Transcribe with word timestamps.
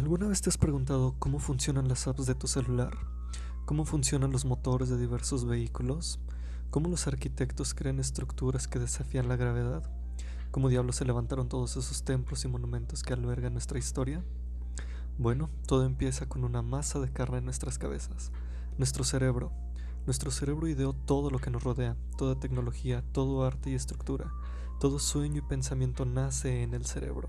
¿Alguna 0.00 0.28
vez 0.28 0.40
te 0.40 0.48
has 0.48 0.56
preguntado 0.56 1.14
cómo 1.18 1.38
funcionan 1.38 1.86
las 1.86 2.08
apps 2.08 2.24
de 2.24 2.34
tu 2.34 2.46
celular? 2.46 2.96
¿Cómo 3.66 3.84
funcionan 3.84 4.32
los 4.32 4.46
motores 4.46 4.88
de 4.88 4.96
diversos 4.96 5.44
vehículos? 5.44 6.18
¿Cómo 6.70 6.88
los 6.88 7.06
arquitectos 7.06 7.74
crean 7.74 8.00
estructuras 8.00 8.66
que 8.66 8.78
desafían 8.78 9.28
la 9.28 9.36
gravedad? 9.36 9.82
¿Cómo 10.50 10.70
diablos 10.70 10.96
se 10.96 11.04
levantaron 11.04 11.50
todos 11.50 11.76
esos 11.76 12.02
templos 12.02 12.46
y 12.46 12.48
monumentos 12.48 13.02
que 13.02 13.12
albergan 13.12 13.52
nuestra 13.52 13.78
historia? 13.78 14.24
Bueno, 15.18 15.50
todo 15.66 15.84
empieza 15.84 16.26
con 16.26 16.44
una 16.44 16.62
masa 16.62 16.98
de 16.98 17.12
carne 17.12 17.36
en 17.36 17.44
nuestras 17.44 17.76
cabezas, 17.76 18.32
nuestro 18.78 19.04
cerebro. 19.04 19.52
Nuestro 20.06 20.30
cerebro 20.30 20.66
ideó 20.66 20.94
todo 20.94 21.28
lo 21.28 21.40
que 21.40 21.50
nos 21.50 21.62
rodea, 21.62 21.94
toda 22.16 22.40
tecnología, 22.40 23.04
todo 23.12 23.44
arte 23.44 23.68
y 23.68 23.74
estructura, 23.74 24.32
todo 24.80 24.98
sueño 24.98 25.40
y 25.40 25.46
pensamiento 25.46 26.06
nace 26.06 26.62
en 26.62 26.72
el 26.72 26.86
cerebro. 26.86 27.28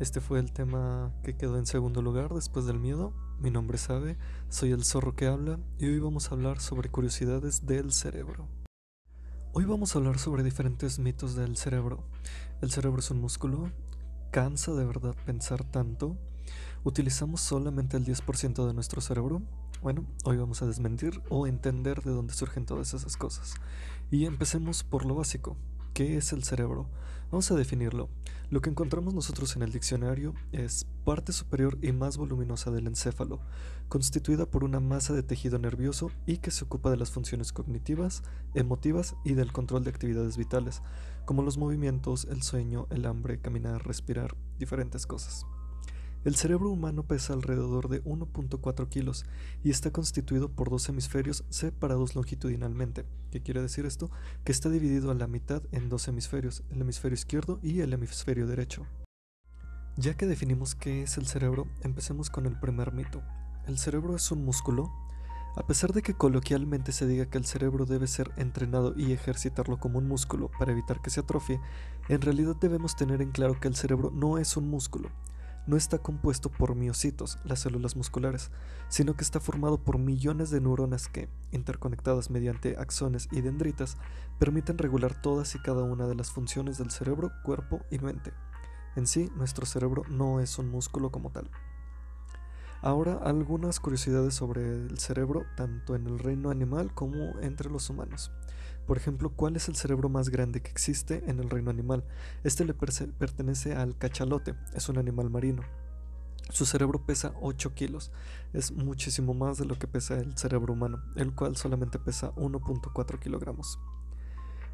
Este 0.00 0.22
fue 0.22 0.38
el 0.38 0.50
tema 0.50 1.12
que 1.22 1.36
quedó 1.36 1.58
en 1.58 1.66
segundo 1.66 2.00
lugar 2.00 2.32
después 2.32 2.64
del 2.64 2.78
miedo. 2.78 3.12
Mi 3.38 3.50
nombre 3.50 3.76
es 3.76 3.90
Ave, 3.90 4.16
soy 4.48 4.70
el 4.70 4.82
zorro 4.82 5.14
que 5.14 5.26
habla 5.26 5.58
y 5.78 5.88
hoy 5.88 5.98
vamos 5.98 6.28
a 6.28 6.34
hablar 6.34 6.58
sobre 6.58 6.88
curiosidades 6.88 7.66
del 7.66 7.92
cerebro. 7.92 8.48
Hoy 9.52 9.66
vamos 9.66 9.94
a 9.94 9.98
hablar 9.98 10.18
sobre 10.18 10.42
diferentes 10.42 10.98
mitos 10.98 11.34
del 11.34 11.58
cerebro. 11.58 12.02
¿El 12.62 12.70
cerebro 12.70 13.00
es 13.00 13.10
un 13.10 13.20
músculo? 13.20 13.70
¿Cansa 14.30 14.72
de 14.72 14.86
verdad 14.86 15.14
pensar 15.26 15.64
tanto? 15.64 16.16
¿Utilizamos 16.82 17.42
solamente 17.42 17.98
el 17.98 18.06
10% 18.06 18.66
de 18.66 18.72
nuestro 18.72 19.02
cerebro? 19.02 19.42
Bueno, 19.82 20.06
hoy 20.24 20.38
vamos 20.38 20.62
a 20.62 20.66
desmentir 20.66 21.20
o 21.28 21.46
entender 21.46 22.02
de 22.02 22.12
dónde 22.12 22.32
surgen 22.32 22.64
todas 22.64 22.94
esas 22.94 23.18
cosas. 23.18 23.56
Y 24.10 24.24
empecemos 24.24 24.82
por 24.82 25.04
lo 25.04 25.14
básico. 25.14 25.58
¿Qué 25.94 26.16
es 26.16 26.32
el 26.32 26.44
cerebro? 26.44 26.86
Vamos 27.30 27.50
a 27.50 27.56
definirlo. 27.56 28.08
Lo 28.48 28.60
que 28.60 28.70
encontramos 28.70 29.12
nosotros 29.14 29.54
en 29.56 29.62
el 29.62 29.72
diccionario 29.72 30.34
es 30.52 30.86
parte 31.04 31.32
superior 31.32 31.78
y 31.82 31.92
más 31.92 32.16
voluminosa 32.16 32.70
del 32.70 32.86
encéfalo, 32.86 33.40
constituida 33.88 34.46
por 34.46 34.64
una 34.64 34.80
masa 34.80 35.14
de 35.14 35.22
tejido 35.22 35.58
nervioso 35.58 36.10
y 36.26 36.38
que 36.38 36.50
se 36.50 36.64
ocupa 36.64 36.90
de 36.90 36.96
las 36.96 37.10
funciones 37.10 37.52
cognitivas, 37.52 38.22
emotivas 38.54 39.16
y 39.24 39.34
del 39.34 39.52
control 39.52 39.84
de 39.84 39.90
actividades 39.90 40.36
vitales, 40.36 40.82
como 41.24 41.42
los 41.42 41.58
movimientos, 41.58 42.26
el 42.30 42.42
sueño, 42.42 42.86
el 42.90 43.06
hambre, 43.06 43.40
caminar, 43.40 43.86
respirar, 43.86 44.36
diferentes 44.58 45.06
cosas. 45.06 45.44
El 46.22 46.36
cerebro 46.36 46.68
humano 46.68 47.04
pesa 47.04 47.32
alrededor 47.32 47.88
de 47.88 48.04
1.4 48.04 48.88
kilos 48.90 49.24
y 49.64 49.70
está 49.70 49.90
constituido 49.90 50.50
por 50.50 50.68
dos 50.68 50.86
hemisferios 50.90 51.44
separados 51.48 52.14
longitudinalmente. 52.14 53.06
¿Qué 53.30 53.40
quiere 53.40 53.62
decir 53.62 53.86
esto? 53.86 54.10
Que 54.44 54.52
está 54.52 54.68
dividido 54.68 55.10
a 55.10 55.14
la 55.14 55.26
mitad 55.26 55.62
en 55.72 55.88
dos 55.88 56.08
hemisferios, 56.08 56.62
el 56.68 56.82
hemisferio 56.82 57.14
izquierdo 57.14 57.58
y 57.62 57.80
el 57.80 57.94
hemisferio 57.94 58.46
derecho. 58.46 58.86
Ya 59.96 60.14
que 60.14 60.26
definimos 60.26 60.74
qué 60.74 61.02
es 61.04 61.16
el 61.16 61.26
cerebro, 61.26 61.66
empecemos 61.80 62.28
con 62.28 62.44
el 62.44 62.60
primer 62.60 62.92
mito. 62.92 63.22
¿El 63.66 63.78
cerebro 63.78 64.14
es 64.14 64.30
un 64.30 64.44
músculo? 64.44 64.92
A 65.56 65.66
pesar 65.66 65.94
de 65.94 66.02
que 66.02 66.14
coloquialmente 66.14 66.92
se 66.92 67.06
diga 67.06 67.30
que 67.30 67.38
el 67.38 67.46
cerebro 67.46 67.86
debe 67.86 68.06
ser 68.06 68.30
entrenado 68.36 68.92
y 68.94 69.12
ejercitarlo 69.12 69.80
como 69.80 69.98
un 69.98 70.06
músculo 70.06 70.50
para 70.58 70.72
evitar 70.72 71.00
que 71.00 71.08
se 71.08 71.20
atrofie, 71.20 71.60
en 72.10 72.20
realidad 72.20 72.56
debemos 72.60 72.94
tener 72.94 73.22
en 73.22 73.30
claro 73.30 73.58
que 73.58 73.68
el 73.68 73.74
cerebro 73.74 74.10
no 74.14 74.36
es 74.36 74.56
un 74.56 74.68
músculo, 74.68 75.10
no 75.66 75.76
está 75.76 75.98
compuesto 75.98 76.50
por 76.50 76.74
miocitos, 76.74 77.38
las 77.44 77.60
células 77.60 77.96
musculares, 77.96 78.50
sino 78.88 79.14
que 79.14 79.22
está 79.22 79.40
formado 79.40 79.78
por 79.78 79.98
millones 79.98 80.50
de 80.50 80.60
neuronas 80.60 81.08
que, 81.08 81.28
interconectadas 81.52 82.30
mediante 82.30 82.76
axones 82.76 83.28
y 83.30 83.40
dendritas, 83.40 83.96
permiten 84.38 84.78
regular 84.78 85.20
todas 85.20 85.54
y 85.54 85.58
cada 85.58 85.82
una 85.82 86.06
de 86.06 86.14
las 86.14 86.30
funciones 86.30 86.78
del 86.78 86.90
cerebro, 86.90 87.30
cuerpo 87.44 87.80
y 87.90 87.98
mente. 87.98 88.32
En 88.96 89.06
sí, 89.06 89.30
nuestro 89.36 89.66
cerebro 89.66 90.02
no 90.08 90.40
es 90.40 90.58
un 90.58 90.68
músculo 90.68 91.10
como 91.10 91.30
tal. 91.30 91.50
Ahora 92.82 93.20
algunas 93.22 93.78
curiosidades 93.78 94.34
sobre 94.34 94.62
el 94.62 94.98
cerebro, 94.98 95.44
tanto 95.56 95.94
en 95.94 96.06
el 96.06 96.18
reino 96.18 96.50
animal 96.50 96.94
como 96.94 97.38
entre 97.40 97.70
los 97.70 97.90
humanos. 97.90 98.32
Por 98.86 98.96
ejemplo, 98.96 99.30
¿cuál 99.30 99.56
es 99.56 99.68
el 99.68 99.76
cerebro 99.76 100.08
más 100.08 100.30
grande 100.30 100.62
que 100.62 100.70
existe 100.70 101.22
en 101.26 101.38
el 101.38 101.50
reino 101.50 101.70
animal? 101.70 102.04
Este 102.44 102.64
le 102.64 102.74
pertenece 102.74 103.74
al 103.74 103.96
cachalote, 103.96 104.54
es 104.74 104.88
un 104.88 104.98
animal 104.98 105.30
marino. 105.30 105.62
Su 106.50 106.66
cerebro 106.66 107.06
pesa 107.06 107.32
8 107.40 107.74
kilos, 107.74 108.10
es 108.52 108.72
muchísimo 108.72 109.34
más 109.34 109.58
de 109.58 109.66
lo 109.66 109.78
que 109.78 109.86
pesa 109.86 110.18
el 110.18 110.36
cerebro 110.36 110.72
humano, 110.72 111.00
el 111.14 111.32
cual 111.34 111.56
solamente 111.56 112.00
pesa 112.00 112.32
1.4 112.34 113.20
kilogramos. 113.20 113.78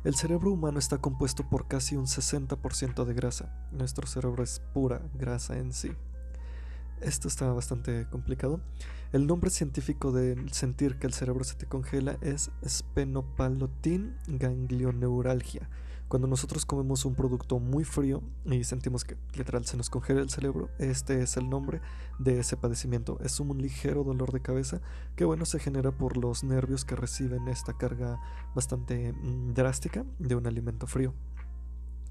El 0.04 0.14
cerebro 0.14 0.52
humano 0.52 0.78
está 0.78 0.98
compuesto 0.98 1.48
por 1.48 1.66
casi 1.66 1.96
un 1.96 2.06
60% 2.06 3.04
de 3.04 3.12
grasa. 3.14 3.68
Nuestro 3.72 4.06
cerebro 4.06 4.42
es 4.44 4.60
pura 4.72 5.02
grasa 5.14 5.58
en 5.58 5.72
sí. 5.72 5.92
Esto 7.00 7.28
está 7.28 7.52
bastante 7.52 8.06
complicado. 8.10 8.60
El 9.12 9.26
nombre 9.26 9.50
científico 9.50 10.12
del 10.12 10.52
sentir 10.52 10.98
que 10.98 11.06
el 11.06 11.12
cerebro 11.12 11.44
se 11.44 11.54
te 11.54 11.66
congela 11.66 12.18
es 12.22 12.50
spenopalotin 12.66 14.16
ganglioneuralgia. 14.26 15.68
Cuando 16.08 16.28
nosotros 16.28 16.64
comemos 16.64 17.04
un 17.04 17.16
producto 17.16 17.58
muy 17.58 17.84
frío 17.84 18.22
y 18.44 18.62
sentimos 18.62 19.04
que 19.04 19.16
literal 19.36 19.66
se 19.66 19.76
nos 19.76 19.90
congela 19.90 20.20
el 20.20 20.30
cerebro, 20.30 20.70
este 20.78 21.20
es 21.20 21.36
el 21.36 21.50
nombre 21.50 21.80
de 22.20 22.38
ese 22.38 22.56
padecimiento. 22.56 23.18
Es 23.22 23.40
un 23.40 23.60
ligero 23.60 24.04
dolor 24.04 24.32
de 24.32 24.40
cabeza 24.40 24.80
que 25.16 25.24
bueno 25.24 25.44
se 25.46 25.58
genera 25.58 25.90
por 25.90 26.16
los 26.16 26.44
nervios 26.44 26.84
que 26.84 26.94
reciben 26.94 27.48
esta 27.48 27.76
carga 27.76 28.20
bastante 28.54 29.12
mm, 29.12 29.54
drástica 29.54 30.04
de 30.20 30.36
un 30.36 30.46
alimento 30.46 30.86
frío. 30.86 31.12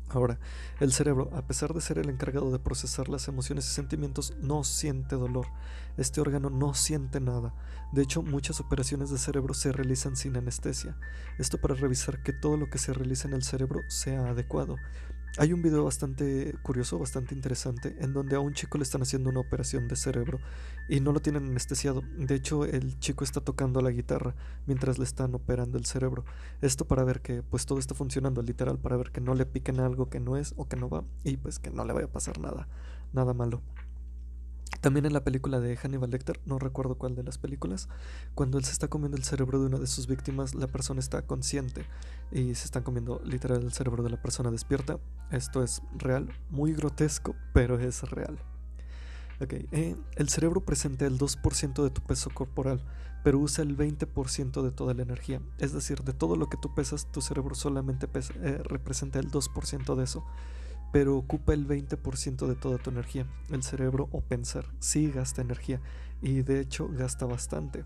Ahora, 0.10 0.40
el 0.80 0.92
cerebro, 0.92 1.32
a 1.34 1.48
pesar 1.48 1.74
de 1.74 1.82
ser 1.82 1.98
el 1.98 2.10
encargado 2.10 2.52
de 2.52 2.60
procesar 2.60 3.10
las 3.10 3.28
emociones 3.28 3.66
y 3.66 3.74
sentimientos, 3.74 4.34
no 4.40 4.64
siente 4.64 5.16
dolor. 5.16 5.48
Este 5.98 6.22
órgano 6.22 6.50
no 6.50 6.74
siente 6.74 7.20
nada. 7.20 7.54
De 7.92 8.04
hecho, 8.04 8.22
muchas 8.22 8.60
operaciones 8.60 9.10
de 9.10 9.18
cerebro 9.18 9.54
se 9.54 9.72
realizan 9.72 10.16
sin 10.16 10.38
anestesia. 10.38 10.96
Esto 11.40 11.60
para 11.60 11.76
revisar 11.76 12.22
que 12.22 12.34
todo 12.34 12.56
lo 12.56 12.70
que 12.70 12.78
se 12.78 12.94
realiza 12.94 13.28
en 13.28 13.34
el 13.34 13.44
cerebro 13.44 13.82
sea 13.88 14.30
adecuado. 14.30 14.76
Hay 15.38 15.51
un 15.51 15.62
video 15.62 15.84
bastante 15.84 16.56
curioso, 16.63 16.97
bastante 16.97 17.35
interesante, 17.35 17.97
en 18.00 18.13
donde 18.13 18.38
a 18.38 18.40
un 18.40 18.53
chico 18.53 18.78
le 18.78 18.85
están 18.85 19.01
haciendo 19.01 19.29
una 19.29 19.41
operación 19.41 19.90
de 19.90 19.97
cerebro 19.97 20.40
y 20.88 21.01
no 21.01 21.12
lo 21.12 21.19
tienen 21.19 21.47
anestesiado. 21.47 22.03
De 22.18 22.35
hecho, 22.35 22.63
el 22.63 22.97
chico 23.00 23.25
está 23.25 23.41
tocando 23.41 23.81
la 23.81 23.91
guitarra 23.91 24.34
mientras 24.66 24.97
le 24.97 25.03
están 25.03 25.35
operando 25.35 25.78
el 25.78 25.85
cerebro. 25.85 26.24
Esto 26.62 26.85
para 26.85 27.03
ver 27.03 27.19
que 27.19 27.44
pues 27.44 27.66
todo 27.66 27.79
está 27.79 27.94
funcionando, 27.94 28.41
literal, 28.41 28.79
para 28.79 28.95
ver 28.95 29.12
que 29.12 29.19
no 29.19 29.35
le 29.35 29.45
piquen 29.45 29.81
algo 29.81 30.09
que 30.09 30.22
no 30.22 30.38
es 30.38 30.53
o 30.56 30.69
que 30.69 30.78
no 30.78 30.90
va 30.90 31.03
y 31.25 31.35
pues 31.35 31.59
que 31.59 31.69
no 31.69 31.84
le 31.84 31.91
vaya 31.91 32.06
a 32.06 32.12
pasar 32.12 32.40
nada, 32.40 32.69
nada 33.12 33.34
malo. 33.34 33.62
También 34.85 35.07
en 35.07 35.13
la 35.13 35.23
película 35.23 35.59
de 35.59 35.75
Hannibal 35.78 36.12
Lecter, 36.12 36.40
no 36.46 36.59
recuerdo 36.59 36.94
cuál 36.94 37.16
de 37.16 37.23
las 37.23 37.40
películas, 37.40 37.90
cuando 38.35 38.59
él 38.59 38.66
se 38.66 38.72
está 38.72 38.88
comiendo 38.88 39.18
el 39.18 39.23
cerebro 39.23 39.59
de 39.59 39.66
una 39.66 39.79
de 39.79 39.88
sus 39.88 40.06
víctimas, 40.06 40.53
la 40.53 40.68
persona 40.68 41.00
está 41.00 41.23
consciente 41.23 41.88
y 42.31 42.53
se 42.53 42.66
están 42.66 42.84
comiendo 42.84 43.19
literal 43.25 43.63
el 43.63 43.74
cerebro 43.74 44.03
de 44.03 44.12
la 44.12 44.22
persona 44.22 44.51
despierta. 44.51 45.00
Esto 45.31 45.63
es 45.63 45.81
real, 45.97 46.29
muy 46.51 46.74
grotesco, 46.74 47.35
pero 47.51 47.79
es 47.79 48.03
real. 48.12 48.38
Eh, 49.40 49.95
el 50.18 50.29
cerebro 50.29 50.63
presenta 50.63 51.07
el 51.07 51.18
2% 51.18 51.84
de 51.84 51.90
tu 51.90 52.03
peso 52.03 52.29
corporal, 52.29 52.85
pero 53.24 53.40
usa 53.40 53.63
el 53.63 53.75
20% 53.75 54.62
de 54.62 54.69
toda 54.69 54.94
la 54.94 55.01
energía. 55.01 55.41
Es 55.57 55.74
decir, 55.74 56.03
de 56.03 56.13
todo 56.13 56.35
lo 56.35 56.47
que 56.47 56.57
tú 56.57 56.75
pesas, 56.75 57.12
tu 57.12 57.22
cerebro 57.22 57.56
solamente 57.56 58.07
eh, 58.13 58.62
representa 58.63 59.18
el 59.18 59.31
2% 59.31 59.95
de 59.95 60.03
eso 60.03 60.24
pero 60.95 61.17
ocupa 61.17 61.53
el 61.53 61.67
20% 61.67 62.47
de 62.47 62.56
toda 62.56 62.78
tu 62.78 62.89
energía. 62.89 63.28
El 63.51 63.63
cerebro 63.63 64.07
o 64.13 64.22
pensar 64.22 64.63
sí 64.79 65.11
gasta 65.11 65.41
energía 65.41 65.81
y 66.22 66.41
de 66.41 66.61
hecho 66.61 66.88
gasta 66.88 67.25
bastante. 67.25 67.83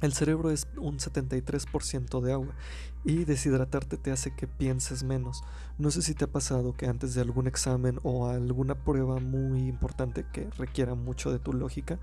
El 0.00 0.14
cerebro 0.14 0.50
es 0.50 0.66
un 0.78 0.96
73% 0.96 2.22
de 2.22 2.32
agua 2.32 2.54
y 3.04 3.26
deshidratarte 3.26 3.98
te 3.98 4.12
hace 4.12 4.34
que 4.34 4.46
pienses 4.46 5.04
menos. 5.04 5.44
No 5.76 5.90
sé 5.90 6.00
si 6.00 6.14
te 6.14 6.24
ha 6.24 6.32
pasado 6.32 6.72
que 6.72 6.86
antes 6.86 7.12
de 7.12 7.20
algún 7.20 7.48
examen 7.48 8.00
o 8.02 8.26
alguna 8.26 8.76
prueba 8.82 9.20
muy 9.20 9.68
importante 9.68 10.24
que 10.32 10.48
requiera 10.56 10.94
mucho 10.94 11.30
de 11.30 11.38
tu 11.38 11.52
lógica, 11.52 11.98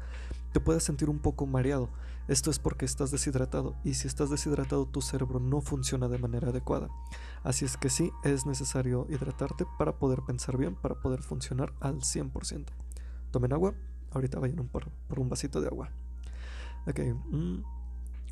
te 0.54 0.60
puedas 0.60 0.84
sentir 0.84 1.10
un 1.10 1.18
poco 1.18 1.48
mareado. 1.48 1.90
Esto 2.28 2.52
es 2.52 2.60
porque 2.60 2.86
estás 2.86 3.10
deshidratado 3.10 3.76
y 3.84 3.96
si 3.96 4.08
estás 4.08 4.30
deshidratado 4.30 4.86
tu 4.86 5.02
cerebro 5.02 5.40
no 5.40 5.62
funciona 5.62 6.08
de 6.08 6.20
manera 6.20 6.50
adecuada. 6.50 6.90
Así 7.44 7.66
es 7.66 7.78
que 7.78 7.90
sí, 7.90 8.12
es 8.24 8.46
necesario 8.46 9.08
hidratarte 9.10 9.66
para 9.78 9.98
poder 9.98 10.22
pensar 10.28 10.58
bien, 10.58 10.76
para 10.76 10.96
poder 10.96 11.22
funcionar 11.22 11.74
al 11.80 12.02
100%. 12.02 12.66
Tomen 13.32 13.54
agua, 13.54 13.74
ahorita 14.12 14.40
vayan 14.40 14.68
por, 14.68 14.90
por 15.08 15.20
un 15.20 15.30
vasito 15.30 15.62
de 15.62 15.68
agua. 15.68 15.90
Ok. 16.88 17.00
Mm. 17.32 17.64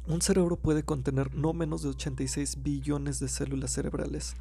Un 0.07 0.21
cerebro 0.21 0.55
puede 0.55 0.83
contener 0.83 1.35
no 1.35 1.51
menos 1.51 1.81
de 1.81 1.89
86 1.89 2.63
billones 2.63 3.19
de 3.19 3.27
células 3.27 3.71
cerebrales. 3.71 4.35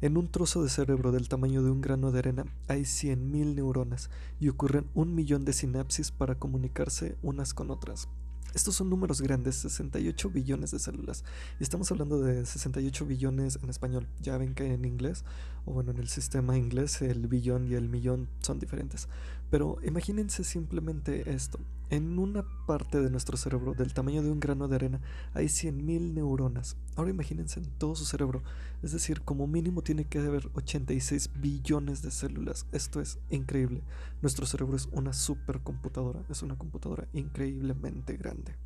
En 0.00 0.16
un 0.16 0.28
trozo 0.28 0.64
de 0.64 0.68
cerebro 0.68 1.12
del 1.12 1.28
tamaño 1.28 1.62
de 1.62 1.70
un 1.70 1.80
grano 1.80 2.10
de 2.10 2.18
arena 2.18 2.44
hay 2.66 2.82
100.000 2.82 3.54
neuronas 3.54 4.10
y 4.40 4.48
ocurren 4.48 4.88
un 4.94 5.14
millón 5.14 5.44
de 5.44 5.52
sinapsis 5.52 6.10
para 6.10 6.34
comunicarse 6.34 7.16
unas 7.22 7.54
con 7.54 7.70
otras. 7.70 8.08
Estos 8.54 8.76
son 8.76 8.90
números 8.90 9.20
grandes, 9.22 9.56
68 9.56 10.30
billones 10.30 10.70
de 10.70 10.78
células. 10.78 11.24
Y 11.58 11.62
estamos 11.62 11.90
hablando 11.90 12.20
de 12.20 12.44
68 12.44 13.06
billones 13.06 13.58
en 13.62 13.70
español. 13.70 14.06
Ya 14.20 14.36
ven 14.36 14.54
que 14.54 14.72
en 14.72 14.84
inglés, 14.84 15.24
o 15.64 15.72
bueno, 15.72 15.90
en 15.90 15.98
el 15.98 16.08
sistema 16.08 16.56
inglés, 16.58 17.00
el 17.02 17.26
billón 17.28 17.66
y 17.66 17.74
el 17.74 17.88
millón 17.88 18.28
son 18.40 18.58
diferentes. 18.58 19.08
Pero 19.52 19.76
imagínense 19.84 20.44
simplemente 20.44 21.30
esto. 21.30 21.58
En 21.90 22.18
una 22.18 22.42
parte 22.66 23.02
de 23.02 23.10
nuestro 23.10 23.36
cerebro, 23.36 23.74
del 23.74 23.92
tamaño 23.92 24.22
de 24.22 24.30
un 24.30 24.40
grano 24.40 24.66
de 24.66 24.76
arena, 24.76 25.02
hay 25.34 25.44
100.000 25.44 26.14
neuronas. 26.14 26.78
Ahora 26.96 27.10
imagínense 27.10 27.60
en 27.60 27.66
todo 27.72 27.94
su 27.94 28.06
cerebro. 28.06 28.42
Es 28.82 28.92
decir, 28.92 29.20
como 29.20 29.46
mínimo 29.46 29.82
tiene 29.82 30.06
que 30.06 30.20
haber 30.20 30.48
86 30.54 31.32
billones 31.36 32.00
de 32.00 32.10
células. 32.10 32.64
Esto 32.72 33.02
es 33.02 33.18
increíble. 33.28 33.82
Nuestro 34.22 34.46
cerebro 34.46 34.74
es 34.74 34.88
una 34.90 35.12
supercomputadora. 35.12 36.24
Es 36.30 36.42
una 36.42 36.56
computadora 36.56 37.06
increíblemente 37.12 38.16
grande. 38.16 38.56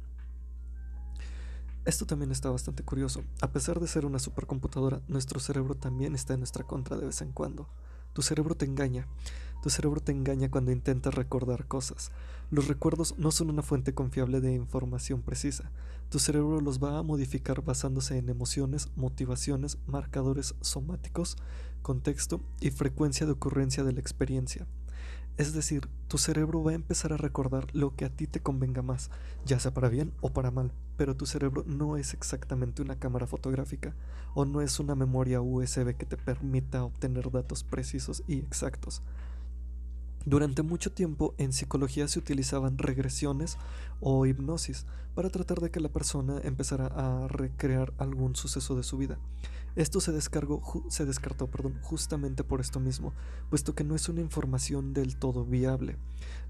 Esto 1.84 2.06
también 2.06 2.30
está 2.30 2.48
bastante 2.48 2.84
curioso. 2.84 3.24
A 3.40 3.50
pesar 3.50 3.80
de 3.80 3.88
ser 3.88 4.06
una 4.06 4.20
supercomputadora, 4.20 5.02
nuestro 5.08 5.40
cerebro 5.40 5.74
también 5.74 6.14
está 6.14 6.34
en 6.34 6.40
nuestra 6.40 6.62
contra 6.62 6.96
de 6.96 7.06
vez 7.06 7.22
en 7.22 7.32
cuando. 7.32 7.68
Tu 8.12 8.22
cerebro 8.22 8.54
te 8.54 8.64
engaña. 8.64 9.08
Tu 9.66 9.70
cerebro 9.70 10.00
te 10.00 10.12
engaña 10.12 10.48
cuando 10.48 10.70
intentas 10.70 11.12
recordar 11.12 11.66
cosas. 11.66 12.12
Los 12.52 12.68
recuerdos 12.68 13.18
no 13.18 13.32
son 13.32 13.50
una 13.50 13.62
fuente 13.62 13.94
confiable 13.94 14.40
de 14.40 14.54
información 14.54 15.22
precisa. 15.22 15.72
Tu 16.08 16.20
cerebro 16.20 16.60
los 16.60 16.80
va 16.80 16.98
a 16.98 17.02
modificar 17.02 17.64
basándose 17.64 18.16
en 18.16 18.28
emociones, 18.28 18.90
motivaciones, 18.94 19.78
marcadores 19.88 20.54
somáticos, 20.60 21.36
contexto 21.82 22.40
y 22.60 22.70
frecuencia 22.70 23.26
de 23.26 23.32
ocurrencia 23.32 23.82
de 23.82 23.92
la 23.92 23.98
experiencia. 23.98 24.68
Es 25.36 25.52
decir, 25.52 25.88
tu 26.06 26.16
cerebro 26.16 26.62
va 26.62 26.70
a 26.70 26.76
empezar 26.76 27.12
a 27.12 27.16
recordar 27.16 27.66
lo 27.74 27.96
que 27.96 28.04
a 28.04 28.10
ti 28.10 28.28
te 28.28 28.38
convenga 28.38 28.82
más, 28.82 29.10
ya 29.46 29.58
sea 29.58 29.74
para 29.74 29.88
bien 29.88 30.12
o 30.20 30.32
para 30.32 30.52
mal, 30.52 30.70
pero 30.96 31.16
tu 31.16 31.26
cerebro 31.26 31.64
no 31.66 31.96
es 31.96 32.14
exactamente 32.14 32.82
una 32.82 33.00
cámara 33.00 33.26
fotográfica 33.26 33.96
o 34.32 34.44
no 34.44 34.60
es 34.60 34.78
una 34.78 34.94
memoria 34.94 35.40
USB 35.40 35.96
que 35.96 36.06
te 36.06 36.16
permita 36.16 36.84
obtener 36.84 37.32
datos 37.32 37.64
precisos 37.64 38.22
y 38.28 38.38
exactos. 38.38 39.02
Durante 40.26 40.62
mucho 40.62 40.90
tiempo 40.90 41.36
en 41.38 41.52
psicología 41.52 42.08
se 42.08 42.18
utilizaban 42.18 42.78
regresiones 42.78 43.58
o 44.00 44.26
hipnosis 44.26 44.84
para 45.14 45.30
tratar 45.30 45.60
de 45.60 45.70
que 45.70 45.78
la 45.78 45.88
persona 45.88 46.40
empezara 46.42 46.86
a 46.88 47.28
recrear 47.28 47.94
algún 47.98 48.34
suceso 48.34 48.74
de 48.74 48.82
su 48.82 48.98
vida. 48.98 49.18
Esto 49.76 50.00
se, 50.00 50.10
descargó, 50.10 50.84
se 50.88 51.04
descartó 51.04 51.46
perdón, 51.46 51.78
justamente 51.80 52.42
por 52.42 52.60
esto 52.60 52.80
mismo, 52.80 53.12
puesto 53.50 53.76
que 53.76 53.84
no 53.84 53.94
es 53.94 54.08
una 54.08 54.20
información 54.20 54.94
del 54.94 55.16
todo 55.16 55.44
viable. 55.44 55.96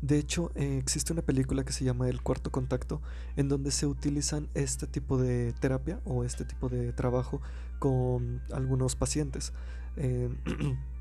De 0.01 0.17
hecho, 0.17 0.53
eh, 0.55 0.79
existe 0.79 1.13
una 1.13 1.23
película 1.23 1.63
que 1.65 1.73
se 1.75 1.85
llama 1.85 2.09
El 2.09 2.23
Cuarto 2.23 2.51
Contacto, 2.51 3.03
en 3.37 3.51
donde 3.51 3.73
se 3.73 3.87
utilizan 3.87 4.49
este 4.55 4.87
tipo 4.87 5.19
de 5.19 5.53
terapia 5.61 6.01
o 6.07 6.25
este 6.25 6.47
tipo 6.47 6.71
de 6.71 6.95
trabajo 6.95 7.43
con 7.79 8.41
algunos 8.53 8.97
pacientes. 8.97 9.53
Eh, 9.97 10.31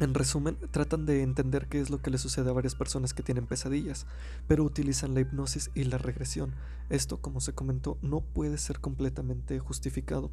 En 0.00 0.14
resumen, 0.14 0.56
tratan 0.70 1.04
de 1.04 1.22
entender 1.22 1.68
qué 1.68 1.78
es 1.78 1.90
lo 1.90 2.00
que 2.00 2.08
le 2.08 2.16
sucede 2.16 2.48
a 2.48 2.54
varias 2.54 2.74
personas 2.74 3.12
que 3.12 3.22
tienen 3.22 3.46
pesadillas, 3.46 4.06
pero 4.48 4.64
utilizan 4.64 5.12
la 5.12 5.20
hipnosis 5.20 5.70
y 5.74 5.84
la 5.84 5.98
regresión. 5.98 6.54
Esto, 6.88 7.18
como 7.20 7.42
se 7.42 7.52
comentó, 7.52 7.98
no 8.00 8.22
puede 8.22 8.56
ser 8.56 8.80
completamente 8.80 9.58
justificado, 9.58 10.30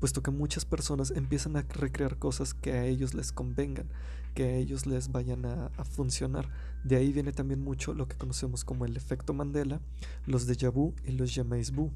puesto 0.00 0.20
que 0.20 0.32
muchas 0.32 0.64
personas 0.64 1.12
empiezan 1.12 1.56
a 1.56 1.62
recrear 1.62 2.18
cosas 2.18 2.54
que 2.54 2.72
a 2.72 2.86
ellos 2.86 3.14
les 3.14 3.30
convengan, 3.30 3.86
que 4.34 4.46
a 4.46 4.56
ellos 4.56 4.84
les 4.84 5.12
vayan 5.12 5.46
a, 5.46 5.70
funcionar. 5.84 6.48
De 6.82 6.96
ahí 6.96 7.12
viene 7.12 7.30
también 7.30 7.62
mucho 7.62 7.94
lo 7.94 8.08
que 8.08 8.16
conocemos 8.16 8.64
como 8.64 8.84
el 8.84 8.96
efecto 8.96 9.32
Mandela, 9.32 9.80
los 10.26 10.48
déjà 10.48 10.72
vu 10.72 10.92
y 11.04 11.12
los 11.12 11.32
jamais 11.32 11.70
vu, 11.70 11.92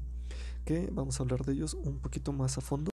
que 0.63 0.89
vamos 0.89 1.19
a 1.19 1.23
hablar 1.23 1.43
de 1.43 1.51
ellos 1.51 1.73
un 1.73 1.99
poquito 1.99 2.31
más 2.31 2.57
a 2.57 2.61
fondo. 2.61 2.91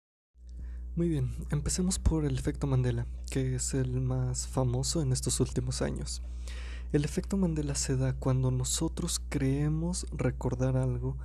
Muy 0.96 1.08
bien, 1.08 1.34
empecemos 1.50 1.98
por 1.98 2.24
el 2.24 2.38
efecto 2.38 2.68
Mandela, 2.68 3.04
que 3.28 3.56
es 3.56 3.74
el 3.74 4.00
más 4.00 4.46
famoso 4.46 5.02
en 5.02 5.10
estos 5.10 5.40
últimos 5.40 5.82
años. 5.82 6.22
El 6.92 7.04
efecto 7.04 7.36
Mandela 7.36 7.74
se 7.74 7.96
da 7.96 8.12
cuando 8.12 8.52
nosotros 8.52 9.20
creemos 9.28 10.06
recordar 10.12 10.76
algo 10.76 11.16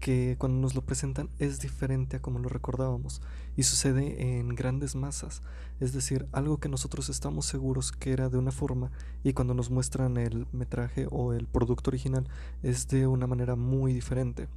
que 0.00 0.36
cuando 0.38 0.58
nos 0.58 0.74
lo 0.74 0.82
presentan 0.82 1.28
es 1.38 1.60
diferente 1.60 2.16
a 2.16 2.22
como 2.22 2.38
lo 2.38 2.48
recordábamos 2.48 3.20
y 3.56 3.64
sucede 3.64 4.38
en 4.38 4.54
grandes 4.54 4.94
masas, 4.94 5.42
es 5.80 5.92
decir, 5.92 6.26
algo 6.32 6.58
que 6.58 6.68
nosotros 6.68 7.08
estamos 7.08 7.46
seguros 7.46 7.92
que 7.92 8.12
era 8.12 8.28
de 8.28 8.38
una 8.38 8.52
forma 8.52 8.90
y 9.24 9.32
cuando 9.32 9.54
nos 9.54 9.70
muestran 9.70 10.16
el 10.16 10.46
metraje 10.52 11.06
o 11.10 11.32
el 11.32 11.46
producto 11.46 11.90
original 11.90 12.28
es 12.62 12.88
de 12.88 13.06
una 13.06 13.26
manera 13.26 13.56
muy 13.56 13.92
diferente. 13.92 14.48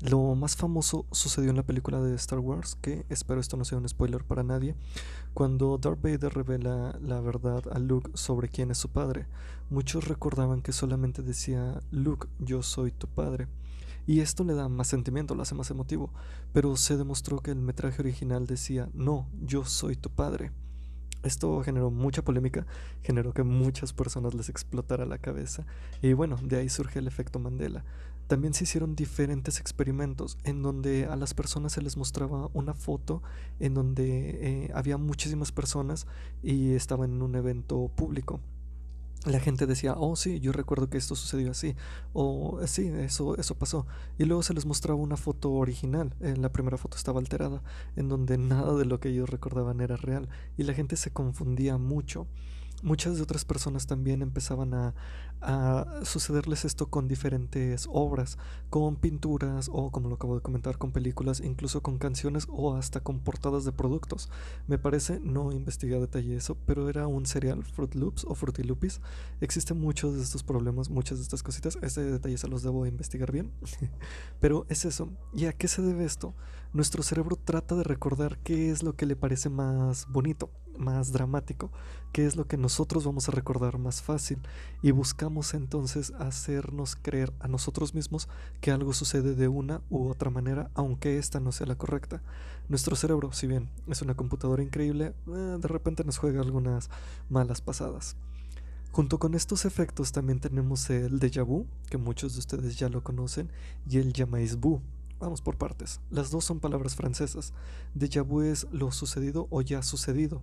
Lo 0.00 0.34
más 0.34 0.56
famoso 0.56 1.04
sucedió 1.10 1.50
en 1.50 1.56
la 1.56 1.62
película 1.62 2.00
de 2.00 2.14
Star 2.14 2.38
Wars, 2.38 2.74
que 2.80 3.04
espero 3.10 3.38
esto 3.38 3.58
no 3.58 3.66
sea 3.66 3.76
un 3.76 3.86
spoiler 3.86 4.24
para 4.24 4.42
nadie, 4.42 4.74
cuando 5.34 5.76
Darth 5.76 6.00
Vader 6.00 6.32
revela 6.32 6.98
la 7.02 7.20
verdad 7.20 7.62
a 7.70 7.78
Luke 7.78 8.10
sobre 8.14 8.48
quién 8.48 8.70
es 8.70 8.78
su 8.78 8.88
padre. 8.88 9.26
Muchos 9.68 10.08
recordaban 10.08 10.62
que 10.62 10.72
solamente 10.72 11.22
decía 11.22 11.82
Luke, 11.90 12.28
yo 12.38 12.62
soy 12.62 12.92
tu 12.92 13.08
padre. 13.08 13.46
Y 14.10 14.18
esto 14.18 14.42
le 14.42 14.54
da 14.54 14.68
más 14.68 14.88
sentimiento, 14.88 15.36
lo 15.36 15.42
hace 15.42 15.54
más 15.54 15.70
emotivo, 15.70 16.10
pero 16.52 16.76
se 16.76 16.96
demostró 16.96 17.38
que 17.38 17.52
el 17.52 17.60
metraje 17.60 18.02
original 18.02 18.44
decía, 18.44 18.88
no, 18.92 19.28
yo 19.40 19.64
soy 19.64 19.94
tu 19.94 20.10
padre. 20.10 20.50
Esto 21.22 21.62
generó 21.62 21.92
mucha 21.92 22.22
polémica, 22.22 22.66
generó 23.04 23.32
que 23.32 23.44
muchas 23.44 23.92
personas 23.92 24.34
les 24.34 24.48
explotara 24.48 25.06
la 25.06 25.18
cabeza 25.18 25.64
y 26.02 26.12
bueno, 26.12 26.38
de 26.42 26.58
ahí 26.58 26.68
surge 26.68 26.98
el 26.98 27.06
efecto 27.06 27.38
Mandela. 27.38 27.84
También 28.26 28.52
se 28.52 28.64
hicieron 28.64 28.96
diferentes 28.96 29.60
experimentos 29.60 30.38
en 30.42 30.60
donde 30.60 31.06
a 31.06 31.14
las 31.14 31.32
personas 31.32 31.74
se 31.74 31.80
les 31.80 31.96
mostraba 31.96 32.50
una 32.52 32.74
foto 32.74 33.22
en 33.60 33.74
donde 33.74 34.64
eh, 34.64 34.72
había 34.74 34.96
muchísimas 34.96 35.52
personas 35.52 36.08
y 36.42 36.72
estaban 36.72 37.12
en 37.12 37.22
un 37.22 37.36
evento 37.36 37.88
público. 37.94 38.40
La 39.26 39.38
gente 39.38 39.66
decía, 39.66 39.94
oh 39.98 40.16
sí, 40.16 40.40
yo 40.40 40.50
recuerdo 40.50 40.88
que 40.88 40.96
esto 40.96 41.14
sucedió 41.14 41.50
así, 41.50 41.76
o 42.14 42.58
sí, 42.66 42.86
eso, 42.88 43.36
eso 43.36 43.54
pasó. 43.54 43.86
Y 44.18 44.24
luego 44.24 44.42
se 44.42 44.54
les 44.54 44.64
mostraba 44.64 44.98
una 44.98 45.18
foto 45.18 45.52
original, 45.52 46.14
eh, 46.20 46.36
la 46.38 46.52
primera 46.52 46.78
foto 46.78 46.96
estaba 46.96 47.20
alterada, 47.20 47.62
en 47.96 48.08
donde 48.08 48.38
nada 48.38 48.74
de 48.76 48.86
lo 48.86 48.98
que 48.98 49.10
ellos 49.10 49.28
recordaban 49.28 49.82
era 49.82 49.96
real, 49.96 50.30
y 50.56 50.62
la 50.62 50.72
gente 50.72 50.96
se 50.96 51.12
confundía 51.12 51.76
mucho 51.76 52.26
muchas 52.82 53.16
de 53.16 53.22
otras 53.22 53.44
personas 53.44 53.86
también 53.86 54.22
empezaban 54.22 54.74
a, 54.74 54.94
sucederles 56.02 56.66
esto 56.66 56.90
con 56.90 57.08
diferentes 57.08 57.88
obras, 57.90 58.36
con 58.68 58.96
pinturas 58.96 59.70
o 59.72 59.90
como 59.90 60.10
lo 60.10 60.16
acabo 60.16 60.34
de 60.34 60.42
comentar, 60.42 60.76
con 60.76 60.92
películas, 60.92 61.40
incluso 61.40 61.82
con 61.82 61.96
canciones 61.96 62.46
o 62.50 62.74
hasta 62.74 63.00
con 63.00 63.20
portadas 63.20 63.64
de 63.64 63.72
productos. 63.72 64.28
Me 64.66 64.76
parece, 64.76 65.18
no 65.20 65.50
investigué 65.52 65.96
a 65.96 66.00
detalle 66.00 66.36
eso, 66.36 66.58
pero 66.66 66.90
era 66.90 67.06
un 67.06 67.24
cereal 67.24 67.64
Fruit 67.64 67.94
Loops 67.94 68.26
o 68.28 68.34
Fruity 68.34 68.64
Loopies. 68.64 69.00
Existen 69.40 69.80
muchos 69.80 70.14
de 70.14 70.22
estos 70.22 70.42
problemas, 70.42 70.90
muchas 70.90 71.16
de 71.16 71.22
estas 71.22 71.42
cositas. 71.42 71.78
Este 71.80 72.02
detalle 72.02 72.36
se 72.36 72.48
los 72.48 72.62
debo 72.62 72.84
investigar 72.84 73.32
bien. 73.32 73.50
pero 74.40 74.66
es 74.68 74.84
eso. 74.84 75.08
¿Y 75.32 75.46
a 75.46 75.54
qué 75.54 75.68
se 75.68 75.80
debe 75.80 76.04
esto? 76.04 76.34
Nuestro 76.74 77.02
cerebro 77.02 77.36
trata 77.36 77.74
de 77.76 77.84
recordar 77.84 78.38
qué 78.40 78.70
es 78.70 78.82
lo 78.82 78.94
que 78.94 79.06
le 79.06 79.16
parece 79.16 79.48
más 79.48 80.06
bonito 80.10 80.50
más 80.80 81.12
dramático, 81.12 81.70
que 82.12 82.26
es 82.26 82.34
lo 82.34 82.46
que 82.46 82.56
nosotros 82.56 83.04
vamos 83.04 83.28
a 83.28 83.32
recordar 83.32 83.78
más 83.78 84.02
fácil, 84.02 84.38
y 84.82 84.90
buscamos 84.90 85.54
entonces 85.54 86.12
hacernos 86.18 86.96
creer 86.96 87.32
a 87.38 87.46
nosotros 87.46 87.94
mismos 87.94 88.28
que 88.60 88.72
algo 88.72 88.92
sucede 88.92 89.34
de 89.34 89.48
una 89.48 89.82
u 89.90 90.08
otra 90.08 90.30
manera, 90.30 90.70
aunque 90.74 91.18
esta 91.18 91.38
no 91.38 91.52
sea 91.52 91.66
la 91.66 91.76
correcta. 91.76 92.22
Nuestro 92.68 92.96
cerebro, 92.96 93.32
si 93.32 93.46
bien 93.46 93.68
es 93.86 94.02
una 94.02 94.14
computadora 94.14 94.62
increíble, 94.62 95.14
eh, 95.28 95.56
de 95.60 95.68
repente 95.68 96.04
nos 96.04 96.18
juega 96.18 96.40
algunas 96.40 96.90
malas 97.28 97.60
pasadas. 97.60 98.16
Junto 98.92 99.18
con 99.18 99.34
estos 99.34 99.64
efectos 99.64 100.10
también 100.10 100.40
tenemos 100.40 100.90
el 100.90 101.20
déjà 101.20 101.44
vu, 101.44 101.66
que 101.88 101.98
muchos 101.98 102.32
de 102.32 102.40
ustedes 102.40 102.76
ya 102.76 102.88
lo 102.88 103.04
conocen, 103.04 103.50
y 103.88 103.98
el 103.98 104.12
jamais 104.12 104.58
vu, 104.58 104.80
Vamos 105.20 105.42
por 105.42 105.58
partes. 105.58 106.00
Las 106.10 106.30
dos 106.30 106.46
son 106.46 106.60
palabras 106.60 106.96
francesas. 106.96 107.52
Déjà 107.94 108.22
vu 108.22 108.40
es 108.40 108.66
lo 108.72 108.90
sucedido 108.90 109.48
o 109.50 109.60
ya 109.60 109.82
sucedido. 109.82 110.40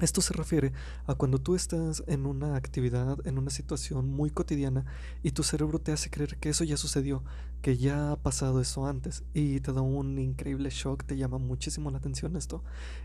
Esto 0.00 0.20
se 0.20 0.34
refiere 0.34 0.72
a 1.06 1.14
cuando 1.14 1.38
tú 1.38 1.54
estás 1.54 2.02
en 2.08 2.26
una 2.26 2.56
actividad, 2.56 3.24
en 3.24 3.38
una 3.38 3.50
situación 3.50 4.10
muy 4.10 4.28
cotidiana 4.28 4.84
y 5.22 5.30
tu 5.30 5.44
cerebro 5.44 5.78
te 5.78 5.92
hace 5.92 6.10
creer 6.10 6.36
que 6.36 6.48
eso 6.48 6.64
ya 6.64 6.76
sucedió, 6.76 7.22
que 7.62 7.76
ya 7.76 8.10
ha 8.10 8.16
pasado 8.16 8.60
eso 8.60 8.88
antes 8.88 9.22
y 9.34 9.60
te 9.60 9.72
da 9.72 9.82
un 9.82 10.18
increíble 10.18 10.68
shock, 10.70 11.04
te 11.04 11.16
llama 11.16 11.38
muchísimo 11.38 11.92
la 11.92 11.98
atención 11.98 12.34
esto 12.34 12.64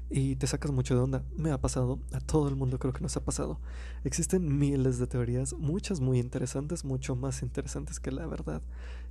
y 0.09 0.35
te 0.37 0.47
sacas 0.47 0.71
mucho 0.71 0.95
de 0.95 1.01
onda. 1.01 1.23
Me 1.37 1.51
ha 1.51 1.61
pasado, 1.61 1.99
a 2.11 2.21
todo 2.21 2.49
el 2.49 2.55
mundo 2.55 2.79
creo 2.79 2.91
que 2.91 3.01
nos 3.01 3.15
ha 3.17 3.23
pasado. 3.23 3.59
Existen 4.03 4.57
miles 4.57 4.97
de 4.97 5.05
teorías, 5.05 5.53
muchas 5.53 5.99
muy 5.99 6.17
interesantes, 6.17 6.85
mucho 6.85 7.15
más 7.15 7.43
interesantes 7.43 7.99
que 7.99 8.11
la 8.11 8.25
verdad 8.25 8.63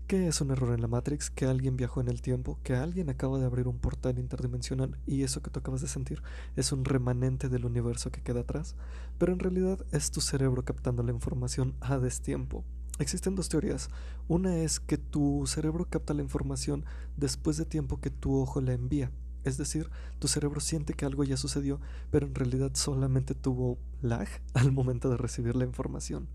que 0.09 0.27
es 0.27 0.41
un 0.41 0.51
error 0.51 0.73
en 0.73 0.81
la 0.81 0.89
Matrix, 0.89 1.29
que 1.29 1.45
alguien 1.45 1.77
viajó 1.77 2.01
en 2.01 2.09
el 2.09 2.23
tiempo, 2.23 2.59
que 2.63 2.75
alguien 2.75 3.11
acaba 3.11 3.39
de 3.39 3.45
abrir 3.45 3.69
un 3.69 3.79
portal 3.79 4.19
interdimensional 4.19 4.99
y 5.07 5.23
eso 5.23 5.43
que 5.43 5.51
tú 5.51 5.61
acabas 5.61 5.83
de 5.83 5.87
sentir 5.87 6.23
es 6.57 6.73
un 6.73 6.87
remanente 6.87 7.51
del 7.51 7.67
universo 7.67 8.11
que 8.11 8.23
queda 8.23 8.41
atrás, 8.41 8.75
pero 9.19 9.35
en 9.35 9.39
realidad 9.39 9.85
es 9.93 10.11
tu 10.11 10.23
cerebro 10.23 10.65
captando 10.65 11.03
la 11.03 11.13
información 11.13 11.75
a 11.83 11.99
destiempo. 11.99 12.65
Existen 12.99 13.35
dos 13.35 13.51
teorías. 13.51 13.91
Una 14.29 14.57
es 14.57 14.81
que 14.81 14.97
tu 14.97 15.45
cerebro 15.47 15.85
capta 15.85 16.15
la 16.15 16.23
información 16.23 16.87
después 17.19 17.59
de 17.59 17.67
tiempo 17.67 18.01
que 18.01 18.09
tu 18.09 18.41
ojo 18.41 18.63
la 18.63 18.73
envía. 18.73 19.13
Es 19.45 19.59
decir, 19.59 19.91
tu 20.19 20.27
cerebro 20.27 20.61
siente 20.61 20.95
que 20.95 21.05
algo 21.05 21.23
ya 21.23 21.37
sucedió, 21.37 21.81
pero 22.11 22.27
en 22.27 22.35
realidad 22.35 22.71
solamente 22.73 23.35
tuvo 23.35 23.77
lag 24.01 24.29
al 24.55 24.73
momento 24.73 25.11
de 25.11 25.19
recibir 25.19 25.55
la 25.55 25.67
información. 25.67 26.29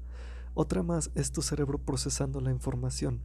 Otra 0.53 0.83
más 0.83 1.09
es 1.15 1.31
tu 1.31 1.41
cerebro 1.41 1.79
procesando 1.79 2.39
la 2.39 2.51
información. 2.51 3.19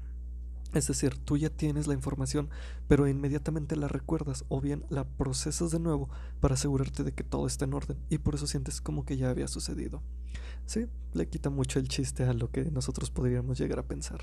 Es 0.74 0.86
decir, 0.86 1.16
tú 1.16 1.36
ya 1.38 1.48
tienes 1.48 1.86
la 1.86 1.94
información, 1.94 2.50
pero 2.88 3.08
inmediatamente 3.08 3.74
la 3.76 3.88
recuerdas 3.88 4.44
o 4.48 4.60
bien 4.60 4.84
la 4.90 5.04
procesas 5.04 5.70
de 5.70 5.80
nuevo 5.80 6.10
para 6.40 6.54
asegurarte 6.54 7.04
de 7.04 7.12
que 7.12 7.24
todo 7.24 7.46
está 7.46 7.64
en 7.64 7.74
orden 7.74 7.98
y 8.10 8.18
por 8.18 8.34
eso 8.34 8.46
sientes 8.46 8.80
como 8.80 9.06
que 9.06 9.16
ya 9.16 9.30
había 9.30 9.48
sucedido. 9.48 10.02
Sí, 10.66 10.86
le 11.14 11.26
quita 11.28 11.48
mucho 11.48 11.78
el 11.78 11.88
chiste 11.88 12.24
a 12.24 12.34
lo 12.34 12.50
que 12.50 12.70
nosotros 12.70 13.10
podríamos 13.10 13.58
llegar 13.58 13.78
a 13.78 13.86
pensar. 13.86 14.20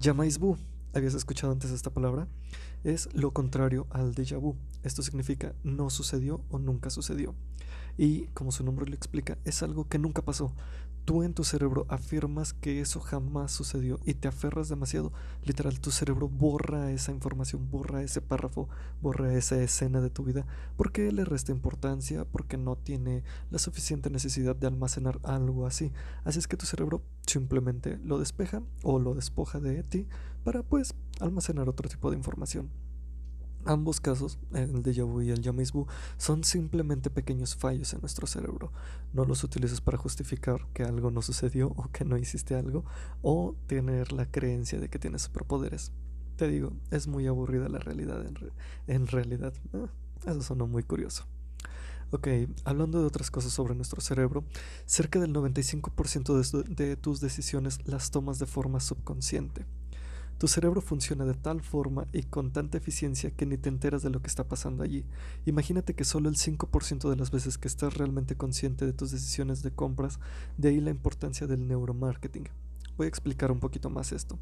Jamais 0.00 0.38
vu, 0.38 0.56
¿habías 0.94 1.14
escuchado 1.14 1.52
antes 1.52 1.72
esta 1.72 1.90
palabra? 1.90 2.28
Es 2.84 3.08
lo 3.14 3.32
contrario 3.32 3.88
al 3.90 4.14
déjà 4.14 4.38
vu. 4.38 4.56
Esto 4.84 5.02
significa 5.02 5.54
no 5.64 5.90
sucedió 5.90 6.44
o 6.50 6.60
nunca 6.60 6.90
sucedió. 6.90 7.34
Y 7.96 8.26
como 8.28 8.52
su 8.52 8.64
nombre 8.64 8.86
lo 8.86 8.94
explica, 8.94 9.38
es 9.44 9.62
algo 9.62 9.88
que 9.88 9.98
nunca 9.98 10.22
pasó, 10.22 10.52
tú 11.04 11.22
en 11.22 11.34
tu 11.34 11.44
cerebro 11.44 11.84
afirmas 11.88 12.52
que 12.52 12.80
eso 12.80 13.00
jamás 13.00 13.50
sucedió 13.50 13.98
y 14.04 14.14
te 14.14 14.28
aferras 14.28 14.68
demasiado, 14.68 15.12
literal 15.44 15.80
tu 15.80 15.90
cerebro 15.90 16.28
borra 16.28 16.92
esa 16.92 17.12
información, 17.12 17.70
borra 17.70 18.02
ese 18.02 18.20
párrafo, 18.20 18.68
borra 19.00 19.34
esa 19.34 19.60
escena 19.60 20.00
de 20.00 20.10
tu 20.10 20.24
vida 20.24 20.46
porque 20.76 21.10
le 21.10 21.24
resta 21.24 21.52
importancia, 21.52 22.24
porque 22.24 22.56
no 22.56 22.76
tiene 22.76 23.24
la 23.50 23.58
suficiente 23.58 24.10
necesidad 24.10 24.54
de 24.54 24.68
almacenar 24.68 25.18
algo 25.24 25.66
así. 25.66 25.92
Así 26.24 26.38
es 26.38 26.46
que 26.46 26.56
tu 26.56 26.66
cerebro 26.66 27.02
simplemente 27.26 27.98
lo 27.98 28.18
despeja 28.18 28.62
o 28.82 28.98
lo 28.98 29.14
despoja 29.14 29.60
de 29.60 29.82
ti 29.82 30.06
para 30.44 30.62
pues 30.62 30.94
almacenar 31.20 31.68
otro 31.68 31.88
tipo 31.88 32.10
de 32.10 32.16
información. 32.16 32.70
Ambos 33.64 34.00
casos, 34.00 34.38
el 34.54 34.82
déjà 34.82 35.04
vu 35.04 35.22
y 35.22 35.30
el 35.30 35.40
vu, 35.40 35.86
son 36.16 36.42
simplemente 36.42 37.10
pequeños 37.10 37.54
fallos 37.54 37.92
en 37.92 38.00
nuestro 38.00 38.26
cerebro. 38.26 38.72
No 39.12 39.24
los 39.24 39.44
utilices 39.44 39.80
para 39.80 39.98
justificar 39.98 40.66
que 40.74 40.82
algo 40.82 41.12
no 41.12 41.22
sucedió 41.22 41.68
o 41.68 41.88
que 41.92 42.04
no 42.04 42.16
hiciste 42.16 42.56
algo 42.56 42.84
o 43.22 43.54
tener 43.68 44.10
la 44.10 44.26
creencia 44.26 44.80
de 44.80 44.88
que 44.88 44.98
tienes 44.98 45.22
superpoderes. 45.22 45.92
Te 46.36 46.48
digo, 46.48 46.72
es 46.90 47.06
muy 47.06 47.28
aburrida 47.28 47.68
la 47.68 47.78
realidad 47.78 48.24
en, 48.88 49.06
realidad. 49.06 49.54
Eh, 49.74 49.86
eso 50.26 50.42
sonó 50.42 50.66
muy 50.66 50.82
curioso. 50.82 51.24
Ok, 52.10 52.28
hablando 52.64 53.00
de 53.00 53.06
otras 53.06 53.30
cosas 53.30 53.52
sobre 53.52 53.76
nuestro 53.76 54.00
cerebro, 54.00 54.44
cerca 54.86 55.20
del 55.20 55.32
95% 55.32 56.66
de 56.66 56.96
tus 56.96 57.20
decisiones 57.20 57.78
las 57.86 58.10
tomas 58.10 58.40
de 58.40 58.46
forma 58.46 58.80
subconsciente. 58.80 59.64
Tu 60.42 60.48
cerebro 60.48 60.80
funciona 60.80 61.24
de 61.24 61.34
tal 61.34 61.62
forma 61.62 62.08
y 62.12 62.24
con 62.24 62.50
tanta 62.50 62.76
eficiencia 62.76 63.30
que 63.30 63.46
ni 63.46 63.58
te 63.58 63.68
enteras 63.68 64.02
de 64.02 64.10
lo 64.10 64.20
que 64.20 64.26
está 64.26 64.42
pasando 64.42 64.82
allí. 64.82 65.04
Imagínate 65.46 65.94
que 65.94 66.02
solo 66.02 66.28
el 66.28 66.34
5% 66.34 67.08
de 67.08 67.14
las 67.14 67.30
veces 67.30 67.58
que 67.58 67.68
estás 67.68 67.94
realmente 67.94 68.34
consciente 68.34 68.84
de 68.84 68.92
tus 68.92 69.12
decisiones 69.12 69.62
de 69.62 69.70
compras, 69.70 70.18
de 70.58 70.70
ahí 70.70 70.80
la 70.80 70.90
importancia 70.90 71.46
del 71.46 71.68
neuromarketing. 71.68 72.48
Voy 72.96 73.04
a 73.04 73.08
explicar 73.08 73.52
un 73.52 73.60
poquito 73.60 73.88
más 73.88 74.10
esto. 74.10 74.36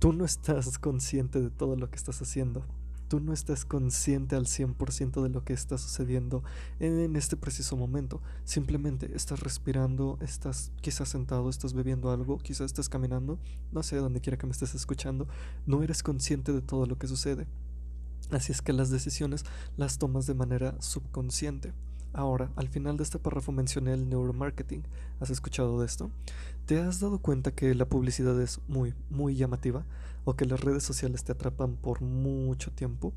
Tú 0.00 0.12
no 0.12 0.24
estás 0.24 0.76
consciente 0.76 1.40
de 1.40 1.50
todo 1.50 1.76
lo 1.76 1.88
que 1.88 1.94
estás 1.94 2.20
haciendo 2.20 2.64
tú 3.08 3.20
no 3.20 3.32
estás 3.32 3.64
consciente 3.64 4.36
al 4.36 4.46
100% 4.46 5.22
de 5.22 5.28
lo 5.30 5.44
que 5.44 5.54
está 5.54 5.78
sucediendo 5.78 6.44
en 6.78 7.16
este 7.16 7.36
preciso 7.36 7.76
momento. 7.76 8.20
Simplemente 8.44 9.10
estás 9.16 9.40
respirando, 9.40 10.18
estás 10.20 10.70
quizás 10.80 11.08
sentado, 11.08 11.48
estás 11.50 11.72
bebiendo 11.72 12.10
algo, 12.10 12.38
quizás 12.38 12.66
estás 12.66 12.88
caminando, 12.88 13.38
no 13.72 13.82
sé, 13.82 13.96
donde 13.96 14.20
quiera 14.20 14.38
que 14.38 14.46
me 14.46 14.52
estés 14.52 14.74
escuchando, 14.74 15.26
no 15.66 15.82
eres 15.82 16.02
consciente 16.02 16.52
de 16.52 16.60
todo 16.60 16.86
lo 16.86 16.98
que 16.98 17.08
sucede. 17.08 17.46
Así 18.30 18.52
es 18.52 18.60
que 18.60 18.74
las 18.74 18.90
decisiones 18.90 19.44
las 19.76 19.98
tomas 19.98 20.26
de 20.26 20.34
manera 20.34 20.74
subconsciente. 20.80 21.72
Ahora, 22.12 22.50
al 22.56 22.68
final 22.68 22.96
de 22.96 23.02
este 23.04 23.18
párrafo 23.18 23.52
mencioné 23.52 23.92
el 23.92 24.08
neuromarketing. 24.08 24.82
¿Has 25.20 25.30
escuchado 25.30 25.80
de 25.80 25.86
esto? 25.86 26.10
¿Te 26.66 26.80
has 26.80 27.00
dado 27.00 27.18
cuenta 27.18 27.52
que 27.52 27.74
la 27.74 27.86
publicidad 27.86 28.40
es 28.40 28.60
muy, 28.66 28.94
muy 29.10 29.34
llamativa 29.34 29.84
o 30.28 30.36
que 30.36 30.44
las 30.44 30.60
redes 30.60 30.82
sociales 30.82 31.24
te 31.24 31.32
atrapan 31.32 31.76
por 31.76 32.02
mucho 32.02 32.70
tiempo? 32.70 33.14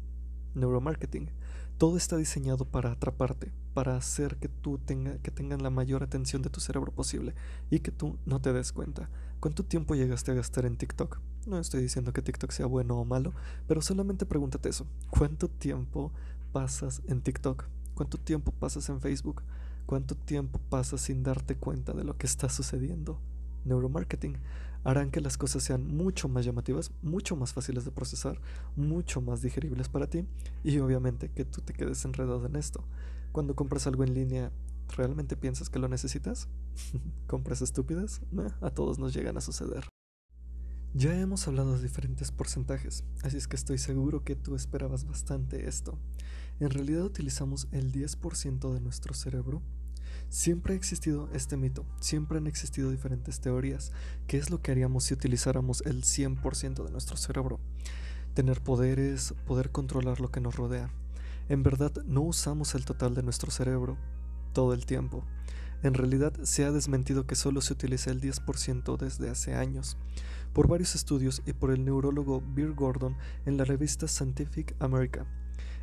Neuromarketing. 0.55 1.29
Todo 1.77 1.97
está 1.97 2.15
diseñado 2.15 2.63
para 2.63 2.93
atraparte, 2.93 3.51
para 3.73 3.97
hacer 3.97 4.37
que 4.37 4.47
tú 4.47 4.77
tenga, 4.77 5.17
que 5.17 5.29
tengan 5.29 5.61
la 5.61 5.69
mayor 5.69 6.03
atención 6.03 6.41
de 6.41 6.49
tu 6.49 6.61
cerebro 6.61 6.93
posible 6.93 7.35
y 7.69 7.79
que 7.79 7.91
tú 7.91 8.17
no 8.25 8.39
te 8.39 8.53
des 8.53 8.71
cuenta. 8.71 9.09
¿Cuánto 9.41 9.65
tiempo 9.65 9.93
llegaste 9.93 10.31
a 10.31 10.35
gastar 10.35 10.65
en 10.65 10.77
TikTok? 10.77 11.19
No 11.47 11.59
estoy 11.59 11.81
diciendo 11.81 12.13
que 12.13 12.21
TikTok 12.21 12.51
sea 12.51 12.65
bueno 12.65 12.97
o 12.97 13.03
malo, 13.03 13.33
pero 13.67 13.81
solamente 13.81 14.25
pregúntate 14.25 14.69
eso. 14.69 14.87
¿Cuánto 15.09 15.49
tiempo 15.49 16.13
pasas 16.53 17.01
en 17.09 17.19
TikTok? 17.19 17.65
¿Cuánto 17.93 18.19
tiempo 18.19 18.53
pasas 18.53 18.87
en 18.87 19.01
Facebook? 19.01 19.41
¿Cuánto 19.85 20.15
tiempo 20.15 20.61
pasas 20.69 21.01
sin 21.01 21.23
darte 21.23 21.57
cuenta 21.57 21.91
de 21.91 22.05
lo 22.05 22.15
que 22.17 22.25
está 22.25 22.47
sucediendo? 22.47 23.19
Neuromarketing 23.65 24.37
harán 24.83 25.11
que 25.11 25.21
las 25.21 25.37
cosas 25.37 25.63
sean 25.63 25.87
mucho 25.87 26.27
más 26.27 26.45
llamativas, 26.45 26.91
mucho 27.01 27.35
más 27.35 27.53
fáciles 27.53 27.85
de 27.85 27.91
procesar, 27.91 28.39
mucho 28.75 29.21
más 29.21 29.41
digeribles 29.41 29.89
para 29.89 30.07
ti 30.07 30.25
y 30.63 30.79
obviamente 30.79 31.29
que 31.29 31.45
tú 31.45 31.61
te 31.61 31.73
quedes 31.73 32.03
enredado 32.05 32.45
en 32.45 32.55
esto. 32.55 32.83
Cuando 33.31 33.55
compras 33.55 33.87
algo 33.87 34.03
en 34.03 34.13
línea, 34.13 34.51
¿realmente 34.95 35.37
piensas 35.37 35.69
que 35.69 35.79
lo 35.79 35.87
necesitas? 35.87 36.47
¿Compras 37.27 37.61
estúpidas? 37.61 38.21
a 38.61 38.69
todos 38.71 38.99
nos 38.99 39.13
llegan 39.13 39.37
a 39.37 39.41
suceder. 39.41 39.85
Ya 40.93 41.17
hemos 41.17 41.47
hablado 41.47 41.77
de 41.77 41.81
diferentes 41.81 42.31
porcentajes, 42.31 43.05
así 43.23 43.37
es 43.37 43.47
que 43.47 43.55
estoy 43.55 43.77
seguro 43.77 44.25
que 44.25 44.35
tú 44.35 44.55
esperabas 44.55 45.05
bastante 45.05 45.69
esto. 45.69 45.97
En 46.59 46.69
realidad 46.69 47.05
utilizamos 47.05 47.69
el 47.71 47.93
10% 47.93 48.73
de 48.73 48.81
nuestro 48.81 49.13
cerebro. 49.13 49.61
Siempre 50.31 50.73
ha 50.73 50.77
existido 50.77 51.27
este 51.33 51.57
mito, 51.57 51.85
siempre 51.99 52.37
han 52.37 52.47
existido 52.47 52.89
diferentes 52.89 53.41
teorías. 53.41 53.91
¿Qué 54.27 54.37
es 54.37 54.49
lo 54.49 54.61
que 54.61 54.71
haríamos 54.71 55.03
si 55.03 55.13
utilizáramos 55.13 55.81
el 55.81 56.03
100% 56.03 56.85
de 56.85 56.89
nuestro 56.89 57.17
cerebro? 57.17 57.59
Tener 58.33 58.61
poderes, 58.61 59.33
poder 59.45 59.71
controlar 59.71 60.21
lo 60.21 60.31
que 60.31 60.39
nos 60.39 60.55
rodea. 60.55 60.89
En 61.49 61.63
verdad 61.63 61.91
no 62.05 62.21
usamos 62.21 62.75
el 62.75 62.85
total 62.85 63.13
de 63.13 63.23
nuestro 63.23 63.51
cerebro 63.51 63.97
todo 64.53 64.73
el 64.73 64.85
tiempo. 64.85 65.25
En 65.83 65.95
realidad 65.95 66.31
se 66.43 66.63
ha 66.63 66.71
desmentido 66.71 67.27
que 67.27 67.35
solo 67.35 67.59
se 67.59 67.73
utiliza 67.73 68.09
el 68.09 68.21
10% 68.21 68.95
desde 68.97 69.29
hace 69.29 69.55
años, 69.55 69.97
por 70.53 70.69
varios 70.69 70.95
estudios 70.95 71.41
y 71.45 71.51
por 71.51 71.71
el 71.71 71.83
neurólogo 71.83 72.39
Bill 72.39 72.71
Gordon 72.71 73.17
en 73.45 73.57
la 73.57 73.65
revista 73.65 74.07
Scientific 74.07 74.77
America. 74.79 75.25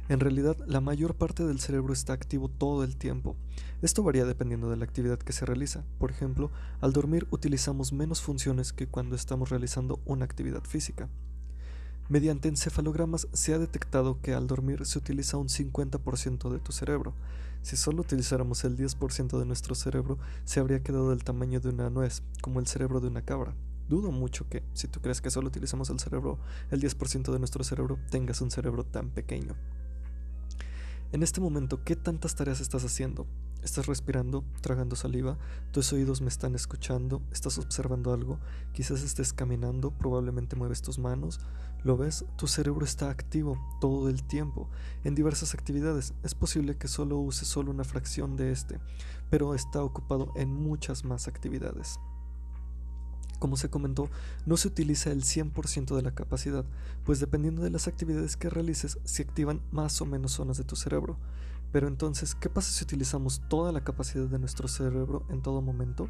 En 0.09 0.21
realidad, 0.21 0.57
la 0.67 0.81
mayor 0.81 1.15
parte 1.15 1.45
del 1.45 1.61
cerebro 1.61 1.93
está 1.93 2.15
activo 2.15 2.49
todo 2.49 2.83
el 2.83 2.97
tiempo. 2.97 3.37
Esto 3.83 4.03
varía 4.03 4.25
dependiendo 4.25 4.71
de 4.71 4.77
la 4.77 4.85
actividad 4.85 5.19
que 5.19 5.35
se 5.35 5.45
realiza. 5.45 5.85
Por 5.99 6.11
ejemplo, 6.11 6.51
al 6.81 6.95
dormir 6.95 7.27
utilizamos 7.31 7.93
menos 7.93 8.23
funciones 8.23 8.73
que 8.73 8.87
cuando 8.87 9.15
estamos 9.15 9.51
realizando 9.51 10.01
una 10.07 10.25
actividad 10.25 10.65
física. 10.65 11.11
Mediante 12.09 12.49
encefalogramas 12.49 13.29
se 13.35 13.53
ha 13.53 13.59
detectado 13.59 14.19
que 14.23 14.33
al 14.33 14.47
dormir 14.47 14.87
se 14.87 14.99
utiliza 14.99 15.37
un 15.37 15.49
50% 15.49 16.51
de 16.51 16.59
tu 16.59 16.73
cerebro. 16.73 17.13
Si 17.61 17.77
solo 17.77 18.01
utilizáramos 18.01 18.65
el 18.65 18.79
10% 18.79 19.39
de 19.39 19.45
nuestro 19.45 19.75
cerebro, 19.75 20.17
se 20.47 20.59
habría 20.59 20.83
quedado 20.83 21.11
del 21.11 21.23
tamaño 21.23 21.61
de 21.61 21.69
una 21.69 21.91
nuez, 21.91 22.23
como 22.41 22.61
el 22.61 22.67
cerebro 22.67 23.01
de 23.01 23.09
una 23.09 23.21
cabra. 23.21 23.55
Dudo 23.91 24.11
mucho 24.11 24.49
que, 24.49 24.63
si 24.73 24.89
tú 24.89 25.01
crees 25.03 25.21
que 25.21 25.31
solo 25.31 25.49
utilizamos 25.49 25.91
el 25.91 26.01
cerebro, 26.01 26.39
el 26.71 26.81
10% 26.81 27.31
de 27.31 27.39
nuestro 27.39 27.63
cerebro, 27.63 27.99
tengas 28.11 28.41
un 28.41 28.51
cerebro 28.51 28.85
tan 28.85 29.11
pequeño. 29.11 29.55
En 31.11 31.23
este 31.23 31.41
momento, 31.41 31.83
¿qué 31.85 31.97
tantas 31.97 32.35
tareas 32.35 32.61
estás 32.61 32.85
haciendo? 32.85 33.27
¿Estás 33.63 33.87
respirando, 33.87 34.45
tragando 34.61 34.95
saliva? 34.95 35.39
¿Tus 35.73 35.91
oídos 35.95 36.21
me 36.21 36.29
están 36.29 36.55
escuchando? 36.55 37.23
¿Estás 37.33 37.57
observando 37.57 38.13
algo? 38.13 38.39
Quizás 38.75 39.03
estés 39.03 39.33
caminando, 39.33 39.91
probablemente 39.91 40.55
mueves 40.55 40.83
tus 40.83 40.99
manos. 40.99 41.41
¿Lo 41.83 41.97
ves? 41.97 42.27
Tu 42.37 42.47
cerebro 42.47 42.85
está 42.85 43.09
activo 43.09 43.59
todo 43.81 44.11
el 44.11 44.23
tiempo, 44.23 44.69
en 45.03 45.15
diversas 45.15 45.55
actividades. 45.55 46.13
Es 46.25 46.35
posible 46.35 46.77
que 46.77 46.89
solo 46.89 47.17
uses 47.17 47.49
solo 47.49 47.71
una 47.71 47.85
fracción 47.85 48.37
de 48.37 48.53
este, 48.53 48.79
pero 49.31 49.55
está 49.55 49.83
ocupado 49.83 50.31
en 50.37 50.53
muchas 50.53 51.07
más 51.07 51.27
actividades. 51.27 51.99
Como 53.39 53.57
se 53.57 53.71
comentó, 53.71 54.09
no 54.47 54.57
se 54.57 54.69
utiliza 54.69 55.13
el 55.13 55.23
100% 55.23 55.95
de 55.95 56.03
la 56.03 56.15
capacidad, 56.15 56.65
pues 57.05 57.21
dependiendo 57.21 57.63
de 57.63 57.71
las 57.71 57.87
actividades 57.87 58.37
que 58.37 58.51
realices 58.51 58.99
se 59.05 59.23
activan 59.23 59.61
más 59.71 60.01
o 60.01 60.07
menos 60.07 60.33
zonas 60.33 60.59
de 60.59 60.65
tu 60.65 60.75
cerebro. 60.75 61.17
Pero 61.71 61.87
entonces, 61.87 62.35
¿qué 62.35 62.49
pasa 62.49 62.73
si 62.73 62.83
utilizamos 62.85 63.43
toda 63.49 63.73
la 63.73 63.85
capacidad 63.85 64.27
de 64.27 64.39
nuestro 64.39 64.69
cerebro 64.69 65.25
en 65.29 65.43
todo 65.43 65.63
momento? 65.63 66.09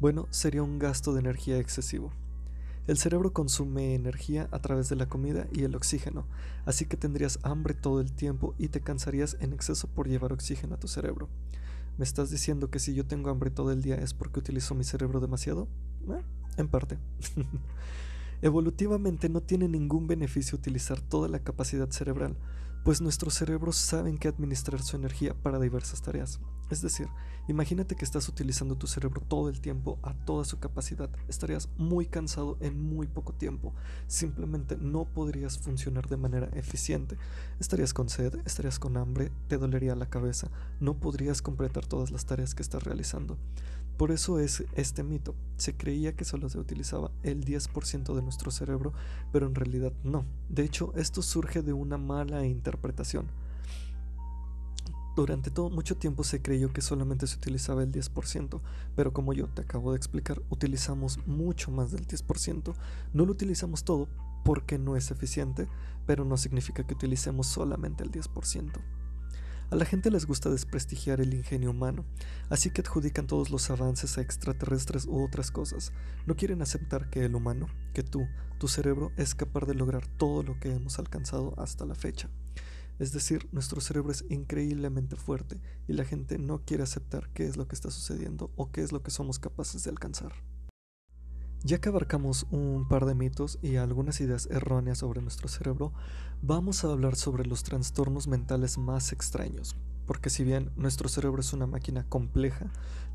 Bueno, 0.00 0.26
sería 0.30 0.62
un 0.62 0.78
gasto 0.78 1.12
de 1.12 1.20
energía 1.20 1.58
excesivo. 1.58 2.12
El 2.86 2.98
cerebro 2.98 3.32
consume 3.32 3.94
energía 3.94 4.48
a 4.50 4.58
través 4.58 4.90
de 4.90 4.96
la 4.96 5.08
comida 5.08 5.46
y 5.50 5.62
el 5.62 5.74
oxígeno, 5.74 6.26
así 6.66 6.84
que 6.84 6.98
tendrías 6.98 7.38
hambre 7.42 7.72
todo 7.72 8.02
el 8.02 8.12
tiempo 8.12 8.54
y 8.58 8.68
te 8.68 8.82
cansarías 8.82 9.38
en 9.40 9.54
exceso 9.54 9.88
por 9.88 10.06
llevar 10.06 10.34
oxígeno 10.34 10.74
a 10.74 10.78
tu 10.78 10.88
cerebro. 10.88 11.30
¿Me 11.96 12.04
estás 12.04 12.28
diciendo 12.28 12.70
que 12.70 12.80
si 12.80 12.92
yo 12.92 13.06
tengo 13.06 13.30
hambre 13.30 13.50
todo 13.50 13.72
el 13.72 13.80
día 13.80 13.94
es 13.94 14.12
porque 14.12 14.40
utilizo 14.40 14.74
mi 14.74 14.84
cerebro 14.84 15.20
demasiado? 15.20 15.68
Eh, 16.12 16.22
en 16.56 16.68
parte. 16.68 16.98
Evolutivamente 18.42 19.28
no 19.28 19.40
tiene 19.40 19.68
ningún 19.68 20.06
beneficio 20.06 20.58
utilizar 20.58 21.00
toda 21.00 21.28
la 21.28 21.38
capacidad 21.38 21.88
cerebral, 21.90 22.36
pues 22.84 23.00
nuestros 23.00 23.32
cerebros 23.32 23.76
saben 23.76 24.18
que 24.18 24.28
administrar 24.28 24.82
su 24.82 24.96
energía 24.96 25.32
para 25.34 25.58
diversas 25.58 26.02
tareas. 26.02 26.40
Es 26.70 26.82
decir, 26.82 27.08
imagínate 27.48 27.94
que 27.94 28.04
estás 28.04 28.28
utilizando 28.28 28.76
tu 28.76 28.86
cerebro 28.86 29.22
todo 29.22 29.48
el 29.48 29.60
tiempo 29.60 29.98
a 30.02 30.12
toda 30.12 30.44
su 30.44 30.58
capacidad. 30.58 31.08
Estarías 31.28 31.68
muy 31.78 32.06
cansado 32.06 32.58
en 32.60 32.78
muy 32.78 33.06
poco 33.06 33.32
tiempo. 33.32 33.72
Simplemente 34.06 34.76
no 34.76 35.06
podrías 35.06 35.58
funcionar 35.58 36.08
de 36.08 36.18
manera 36.18 36.50
eficiente. 36.54 37.16
Estarías 37.60 37.94
con 37.94 38.10
sed, 38.10 38.34
estarías 38.44 38.78
con 38.78 38.98
hambre, 38.98 39.32
te 39.48 39.56
dolería 39.56 39.94
la 39.94 40.10
cabeza, 40.10 40.50
no 40.80 40.94
podrías 40.98 41.40
completar 41.40 41.86
todas 41.86 42.10
las 42.10 42.26
tareas 42.26 42.54
que 42.54 42.62
estás 42.62 42.82
realizando. 42.82 43.38
Por 43.96 44.10
eso 44.10 44.40
es 44.40 44.64
este 44.74 45.04
mito. 45.04 45.34
Se 45.56 45.76
creía 45.76 46.16
que 46.16 46.24
solo 46.24 46.48
se 46.48 46.58
utilizaba 46.58 47.12
el 47.22 47.44
10% 47.44 48.14
de 48.14 48.22
nuestro 48.22 48.50
cerebro, 48.50 48.92
pero 49.32 49.46
en 49.46 49.54
realidad 49.54 49.92
no. 50.02 50.24
De 50.48 50.64
hecho, 50.64 50.92
esto 50.96 51.22
surge 51.22 51.62
de 51.62 51.72
una 51.72 51.96
mala 51.96 52.44
interpretación. 52.44 53.26
Durante 55.14 55.52
todo 55.52 55.70
mucho 55.70 55.96
tiempo 55.96 56.24
se 56.24 56.42
creyó 56.42 56.72
que 56.72 56.80
solamente 56.80 57.28
se 57.28 57.36
utilizaba 57.36 57.84
el 57.84 57.92
10%, 57.92 58.60
pero 58.96 59.12
como 59.12 59.32
yo 59.32 59.46
te 59.46 59.62
acabo 59.62 59.92
de 59.92 59.96
explicar, 59.96 60.42
utilizamos 60.50 61.24
mucho 61.26 61.70
más 61.70 61.92
del 61.92 62.04
10%. 62.04 62.74
No 63.12 63.24
lo 63.24 63.30
utilizamos 63.30 63.84
todo 63.84 64.08
porque 64.44 64.76
no 64.76 64.96
es 64.96 65.12
eficiente, 65.12 65.68
pero 66.04 66.24
no 66.24 66.36
significa 66.36 66.84
que 66.84 66.94
utilicemos 66.94 67.46
solamente 67.46 68.02
el 68.02 68.10
10%. 68.10 68.72
A 69.70 69.76
la 69.76 69.84
gente 69.84 70.10
les 70.10 70.26
gusta 70.26 70.50
desprestigiar 70.50 71.20
el 71.20 71.34
ingenio 71.34 71.70
humano, 71.70 72.04
así 72.50 72.70
que 72.70 72.82
adjudican 72.82 73.26
todos 73.26 73.50
los 73.50 73.70
avances 73.70 74.18
a 74.18 74.20
extraterrestres 74.20 75.06
u 75.06 75.24
otras 75.24 75.50
cosas. 75.50 75.92
No 76.26 76.36
quieren 76.36 76.62
aceptar 76.62 77.10
que 77.10 77.24
el 77.24 77.34
humano, 77.34 77.66
que 77.92 78.02
tú, 78.02 78.26
tu 78.58 78.68
cerebro, 78.68 79.10
es 79.16 79.34
capaz 79.34 79.66
de 79.66 79.74
lograr 79.74 80.06
todo 80.06 80.42
lo 80.42 80.60
que 80.60 80.72
hemos 80.72 80.98
alcanzado 80.98 81.54
hasta 81.58 81.86
la 81.86 81.94
fecha. 81.94 82.28
Es 82.98 83.12
decir, 83.12 83.48
nuestro 83.50 83.80
cerebro 83.80 84.12
es 84.12 84.24
increíblemente 84.28 85.16
fuerte 85.16 85.60
y 85.88 85.94
la 85.94 86.04
gente 86.04 86.38
no 86.38 86.64
quiere 86.64 86.84
aceptar 86.84 87.28
qué 87.32 87.46
es 87.46 87.56
lo 87.56 87.66
que 87.66 87.74
está 87.74 87.90
sucediendo 87.90 88.52
o 88.56 88.70
qué 88.70 88.82
es 88.82 88.92
lo 88.92 89.02
que 89.02 89.10
somos 89.10 89.38
capaces 89.38 89.82
de 89.82 89.90
alcanzar. 89.90 90.32
Ya 91.66 91.80
que 91.80 91.88
abarcamos 91.88 92.46
un 92.50 92.86
par 92.88 93.06
de 93.06 93.14
mitos 93.14 93.58
y 93.62 93.76
algunas 93.76 94.20
ideas 94.20 94.46
erróneas 94.50 94.98
sobre 94.98 95.22
nuestro 95.22 95.48
cerebro, 95.48 95.94
vamos 96.42 96.84
a 96.84 96.92
hablar 96.92 97.16
sobre 97.16 97.46
los 97.46 97.62
trastornos 97.62 98.28
mentales 98.28 98.76
más 98.76 99.12
extraños, 99.12 99.74
porque 100.06 100.28
si 100.28 100.44
bien 100.44 100.72
nuestro 100.76 101.08
cerebro 101.08 101.40
es 101.40 101.54
una 101.54 101.66
máquina 101.66 102.04
compleja, 102.06 102.66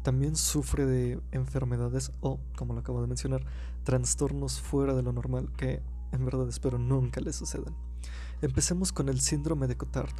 también 0.01 0.35
sufre 0.35 0.87
de 0.87 1.21
enfermedades 1.31 2.11
o, 2.21 2.39
como 2.57 2.73
lo 2.73 2.79
acabo 2.79 3.01
de 3.01 3.07
mencionar, 3.07 3.45
trastornos 3.83 4.59
fuera 4.59 4.95
de 4.95 5.03
lo 5.03 5.13
normal 5.13 5.51
que 5.55 5.83
en 6.11 6.25
verdad 6.25 6.49
espero 6.49 6.79
nunca 6.79 7.21
le 7.21 7.33
sucedan. 7.33 7.75
Empecemos 8.41 8.91
con 8.91 9.09
el 9.09 9.21
síndrome 9.21 9.67
de 9.67 9.77
Cotard. 9.77 10.15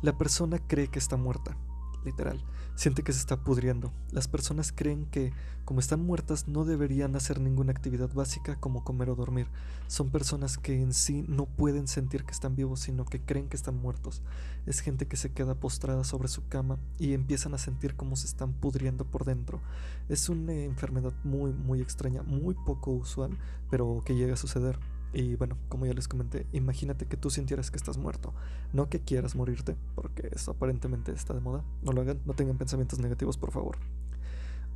La 0.00 0.16
persona 0.16 0.66
cree 0.66 0.88
que 0.88 0.98
está 0.98 1.18
muerta, 1.18 1.58
literal, 2.06 2.42
siente 2.74 3.02
que 3.02 3.12
se 3.12 3.18
está 3.18 3.36
pudriendo. 3.44 3.92
Las 4.10 4.28
personas 4.28 4.72
creen 4.72 5.06
que, 5.06 5.32
como 5.64 5.80
están 5.80 6.00
muertas, 6.00 6.48
no 6.48 6.64
deberían 6.64 7.16
hacer 7.16 7.40
ninguna 7.40 7.72
actividad 7.72 8.12
básica 8.14 8.56
como 8.56 8.84
comer 8.84 9.10
o 9.10 9.16
dormir. 9.16 9.48
Son 9.88 10.10
personas 10.10 10.56
que 10.56 10.80
en 10.80 10.94
sí 10.94 11.24
no 11.28 11.44
pueden 11.44 11.88
sentir 11.88 12.24
que 12.24 12.32
están 12.32 12.56
vivos, 12.56 12.80
sino 12.80 13.04
que 13.04 13.20
creen 13.20 13.48
que 13.48 13.56
están 13.56 13.76
muertos. 13.76 14.22
Es 14.64 14.80
gente 14.80 15.06
que 15.06 15.16
se 15.16 15.32
queda 15.32 15.54
postrada 15.54 16.04
sobre 16.04 16.28
su 16.28 16.46
cama 16.48 16.78
y 16.98 17.12
empiezan 17.12 17.52
a 17.54 17.58
sentir 17.58 17.96
como 17.96 18.16
se 18.16 18.26
están 18.26 18.52
pudriendo 18.52 19.04
por 19.04 19.24
dentro. 19.24 19.60
Es 20.08 20.28
una 20.28 20.54
enfermedad 20.54 21.12
muy, 21.24 21.52
muy 21.52 21.82
extraña, 21.82 22.22
muy 22.22 22.54
poco 22.54 22.92
usual, 22.92 23.36
pero 23.68 24.02
que 24.04 24.14
llega 24.14 24.34
a 24.34 24.38
suceder. 24.38 24.78
Y 25.16 25.34
bueno, 25.34 25.56
como 25.70 25.86
ya 25.86 25.94
les 25.94 26.08
comenté, 26.08 26.46
imagínate 26.52 27.06
que 27.06 27.16
tú 27.16 27.30
sintieras 27.30 27.70
que 27.70 27.78
estás 27.78 27.96
muerto, 27.96 28.34
no 28.74 28.90
que 28.90 29.00
quieras 29.00 29.34
morirte, 29.34 29.74
porque 29.94 30.28
eso 30.30 30.50
aparentemente 30.50 31.10
está 31.10 31.32
de 31.32 31.40
moda. 31.40 31.64
No 31.82 31.92
lo 31.92 32.02
hagan, 32.02 32.20
no 32.26 32.34
tengan 32.34 32.58
pensamientos 32.58 32.98
negativos, 32.98 33.38
por 33.38 33.50
favor. 33.50 33.78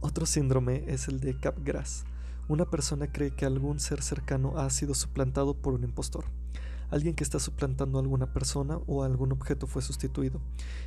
Otro 0.01 0.25
síndrome 0.25 0.85
es 0.87 1.09
el 1.09 1.21
de 1.21 1.39
Capgras. 1.39 2.05
Una 2.49 2.65
persona 2.65 3.13
cree 3.13 3.33
que 3.33 3.45
algún 3.45 3.81
ser 3.81 4.01
cercano 4.01 4.57
ha 4.57 4.71
sido 4.71 4.95
suplantado 4.95 5.53
por 5.53 5.75
un 5.75 5.85
impostor. 5.85 6.25
Alguien 6.89 7.15
que 7.15 7.23
está 7.23 7.39
suplantando 7.39 7.99
a 7.99 8.01
alguna 8.01 8.33
persona 8.33 8.79
o 8.87 9.03
algún 9.03 9.33
objeto 9.33 9.67
fue 9.67 9.83
sustituido. 9.83 10.41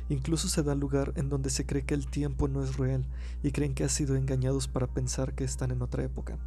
Incluso 0.08 0.48
se 0.48 0.64
da 0.64 0.74
lugar 0.74 1.12
en 1.14 1.28
donde 1.28 1.50
se 1.50 1.64
cree 1.64 1.84
que 1.84 1.94
el 1.94 2.08
tiempo 2.08 2.48
no 2.48 2.64
es 2.64 2.76
real 2.76 3.06
y 3.44 3.52
creen 3.52 3.74
que 3.74 3.84
han 3.84 3.88
sido 3.88 4.16
engañados 4.16 4.66
para 4.66 4.88
pensar 4.88 5.32
que 5.36 5.44
están 5.44 5.70
en 5.70 5.80
otra 5.80 6.02
época. 6.02 6.38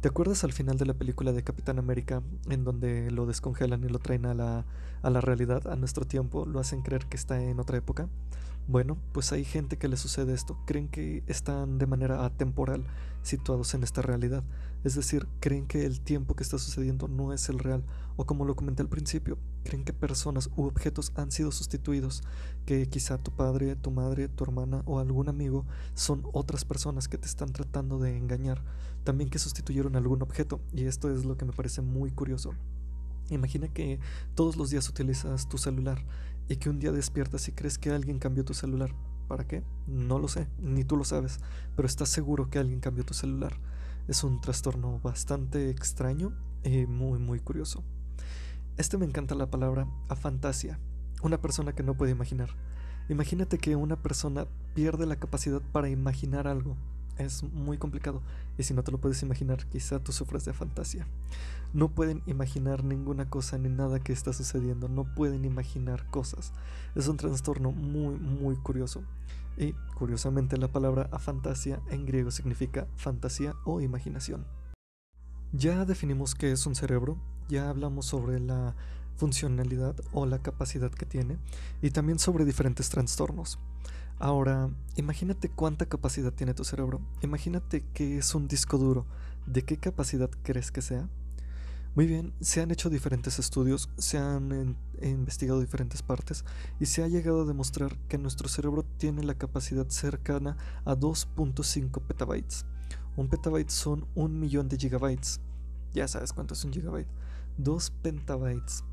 ¿Te 0.00 0.06
acuerdas 0.06 0.44
al 0.44 0.52
final 0.52 0.78
de 0.78 0.86
la 0.86 0.94
película 0.94 1.32
de 1.32 1.42
Capitán 1.42 1.80
América, 1.80 2.22
en 2.48 2.62
donde 2.62 3.10
lo 3.10 3.26
descongelan 3.26 3.82
y 3.82 3.88
lo 3.88 3.98
traen 3.98 4.26
a 4.26 4.34
la, 4.34 4.64
a 5.02 5.10
la 5.10 5.20
realidad, 5.20 5.66
a 5.66 5.74
nuestro 5.74 6.06
tiempo, 6.06 6.46
lo 6.46 6.60
hacen 6.60 6.82
creer 6.82 7.06
que 7.06 7.16
está 7.16 7.42
en 7.42 7.58
otra 7.58 7.78
época? 7.78 8.08
Bueno, 8.68 8.96
pues 9.10 9.32
hay 9.32 9.44
gente 9.44 9.76
que 9.76 9.88
le 9.88 9.96
sucede 9.96 10.34
esto, 10.34 10.56
creen 10.66 10.88
que 10.88 11.24
están 11.26 11.78
de 11.78 11.86
manera 11.86 12.24
atemporal 12.24 12.84
situados 13.22 13.74
en 13.74 13.82
esta 13.82 14.00
realidad, 14.02 14.44
es 14.84 14.94
decir, 14.94 15.26
creen 15.40 15.66
que 15.66 15.84
el 15.84 16.00
tiempo 16.00 16.36
que 16.36 16.44
está 16.44 16.58
sucediendo 16.58 17.08
no 17.08 17.32
es 17.32 17.48
el 17.48 17.58
real, 17.58 17.82
o 18.16 18.24
como 18.24 18.44
lo 18.44 18.54
comenté 18.54 18.82
al 18.82 18.88
principio, 18.88 19.38
creen 19.64 19.84
que 19.84 19.92
personas 19.92 20.50
u 20.54 20.64
objetos 20.66 21.12
han 21.16 21.32
sido 21.32 21.50
sustituidos, 21.50 22.22
que 22.66 22.86
quizá 22.88 23.18
tu 23.18 23.32
padre, 23.32 23.74
tu 23.74 23.90
madre, 23.90 24.28
tu 24.28 24.44
hermana 24.44 24.82
o 24.84 24.98
algún 24.98 25.28
amigo 25.28 25.64
son 25.94 26.22
otras 26.32 26.64
personas 26.64 27.08
que 27.08 27.18
te 27.18 27.26
están 27.26 27.52
tratando 27.52 27.98
de 27.98 28.16
engañar, 28.16 28.62
también 29.08 29.30
que 29.30 29.38
sustituyeron 29.38 29.96
algún 29.96 30.20
objeto, 30.20 30.60
y 30.70 30.84
esto 30.84 31.10
es 31.10 31.24
lo 31.24 31.38
que 31.38 31.46
me 31.46 31.54
parece 31.54 31.80
muy 31.80 32.10
curioso. 32.10 32.50
Imagina 33.30 33.66
que 33.68 34.00
todos 34.34 34.56
los 34.56 34.68
días 34.68 34.86
utilizas 34.86 35.48
tu 35.48 35.56
celular 35.56 36.04
y 36.46 36.56
que 36.56 36.68
un 36.68 36.78
día 36.78 36.92
despiertas 36.92 37.48
y 37.48 37.52
crees 37.52 37.78
que 37.78 37.90
alguien 37.90 38.18
cambió 38.18 38.44
tu 38.44 38.52
celular. 38.52 38.94
¿Para 39.26 39.46
qué? 39.46 39.64
No 39.86 40.18
lo 40.18 40.28
sé, 40.28 40.46
ni 40.58 40.84
tú 40.84 40.98
lo 40.98 41.04
sabes, 41.04 41.40
pero 41.74 41.88
estás 41.88 42.10
seguro 42.10 42.50
que 42.50 42.58
alguien 42.58 42.80
cambió 42.80 43.02
tu 43.02 43.14
celular. 43.14 43.54
Es 44.08 44.24
un 44.24 44.42
trastorno 44.42 45.00
bastante 45.02 45.70
extraño 45.70 46.34
y 46.62 46.84
muy 46.84 47.18
muy 47.18 47.40
curioso. 47.40 47.82
Este 48.76 48.98
me 48.98 49.06
encanta 49.06 49.34
la 49.34 49.50
palabra 49.50 49.88
afantasia, 50.10 50.78
una 51.22 51.40
persona 51.40 51.72
que 51.72 51.82
no 51.82 51.94
puede 51.94 52.12
imaginar. 52.12 52.50
Imagínate 53.08 53.56
que 53.56 53.74
una 53.74 53.96
persona 53.96 54.46
pierde 54.74 55.06
la 55.06 55.16
capacidad 55.16 55.62
para 55.72 55.88
imaginar 55.88 56.46
algo, 56.46 56.76
es 57.18 57.42
muy 57.42 57.78
complicado. 57.78 58.22
Y 58.56 58.62
si 58.62 58.74
no 58.74 58.82
te 58.82 58.92
lo 58.92 58.98
puedes 58.98 59.22
imaginar, 59.22 59.66
quizá 59.66 59.98
tú 59.98 60.12
sufras 60.12 60.44
de 60.44 60.52
fantasía. 60.52 61.06
No 61.72 61.88
pueden 61.88 62.22
imaginar 62.26 62.84
ninguna 62.84 63.28
cosa 63.28 63.58
ni 63.58 63.68
nada 63.68 64.00
que 64.00 64.12
está 64.12 64.32
sucediendo. 64.32 64.88
No 64.88 65.14
pueden 65.14 65.44
imaginar 65.44 66.06
cosas. 66.10 66.52
Es 66.94 67.08
un 67.08 67.16
trastorno 67.16 67.72
muy, 67.72 68.16
muy 68.16 68.56
curioso. 68.56 69.02
Y 69.56 69.72
curiosamente 69.94 70.56
la 70.56 70.68
palabra 70.68 71.08
afantasia 71.12 71.80
en 71.90 72.06
griego 72.06 72.30
significa 72.30 72.86
fantasía 72.96 73.54
o 73.64 73.80
imaginación. 73.80 74.46
Ya 75.52 75.84
definimos 75.84 76.34
qué 76.34 76.52
es 76.52 76.66
un 76.66 76.74
cerebro, 76.74 77.18
ya 77.48 77.70
hablamos 77.70 78.06
sobre 78.06 78.38
la 78.38 78.76
funcionalidad 79.16 79.96
o 80.12 80.26
la 80.26 80.38
capacidad 80.38 80.90
que 80.90 81.06
tiene 81.06 81.38
y 81.82 81.90
también 81.90 82.18
sobre 82.18 82.44
diferentes 82.44 82.88
trastornos. 82.88 83.58
Ahora, 84.18 84.68
imagínate 84.96 85.48
cuánta 85.48 85.86
capacidad 85.86 86.32
tiene 86.32 86.52
tu 86.52 86.64
cerebro. 86.64 87.00
Imagínate 87.22 87.84
que 87.94 88.18
es 88.18 88.34
un 88.34 88.48
disco 88.48 88.76
duro. 88.76 89.06
¿De 89.46 89.62
qué 89.62 89.76
capacidad 89.76 90.28
crees 90.42 90.72
que 90.72 90.82
sea? 90.82 91.08
Muy 91.94 92.06
bien, 92.06 92.32
se 92.40 92.60
han 92.60 92.70
hecho 92.70 92.90
diferentes 92.90 93.38
estudios, 93.38 93.90
se 93.96 94.18
han 94.18 94.76
investigado 95.02 95.60
diferentes 95.60 96.02
partes 96.02 96.44
y 96.78 96.86
se 96.86 97.02
ha 97.02 97.08
llegado 97.08 97.42
a 97.42 97.44
demostrar 97.44 97.96
que 98.08 98.18
nuestro 98.18 98.48
cerebro 98.48 98.84
tiene 98.98 99.24
la 99.24 99.34
capacidad 99.34 99.88
cercana 99.88 100.56
a 100.84 100.94
2.5 100.94 102.02
petabytes. 102.02 102.66
Un 103.16 103.28
petabyte 103.28 103.70
son 103.70 104.06
un 104.14 104.38
millón 104.38 104.68
de 104.68 104.76
gigabytes. 104.76 105.40
Ya 105.92 106.06
sabes 106.06 106.32
cuánto 106.32 106.54
es 106.54 106.64
un 106.64 106.72
gigabyte. 106.72 107.08
2 107.56 107.90
petabytes 108.02 108.84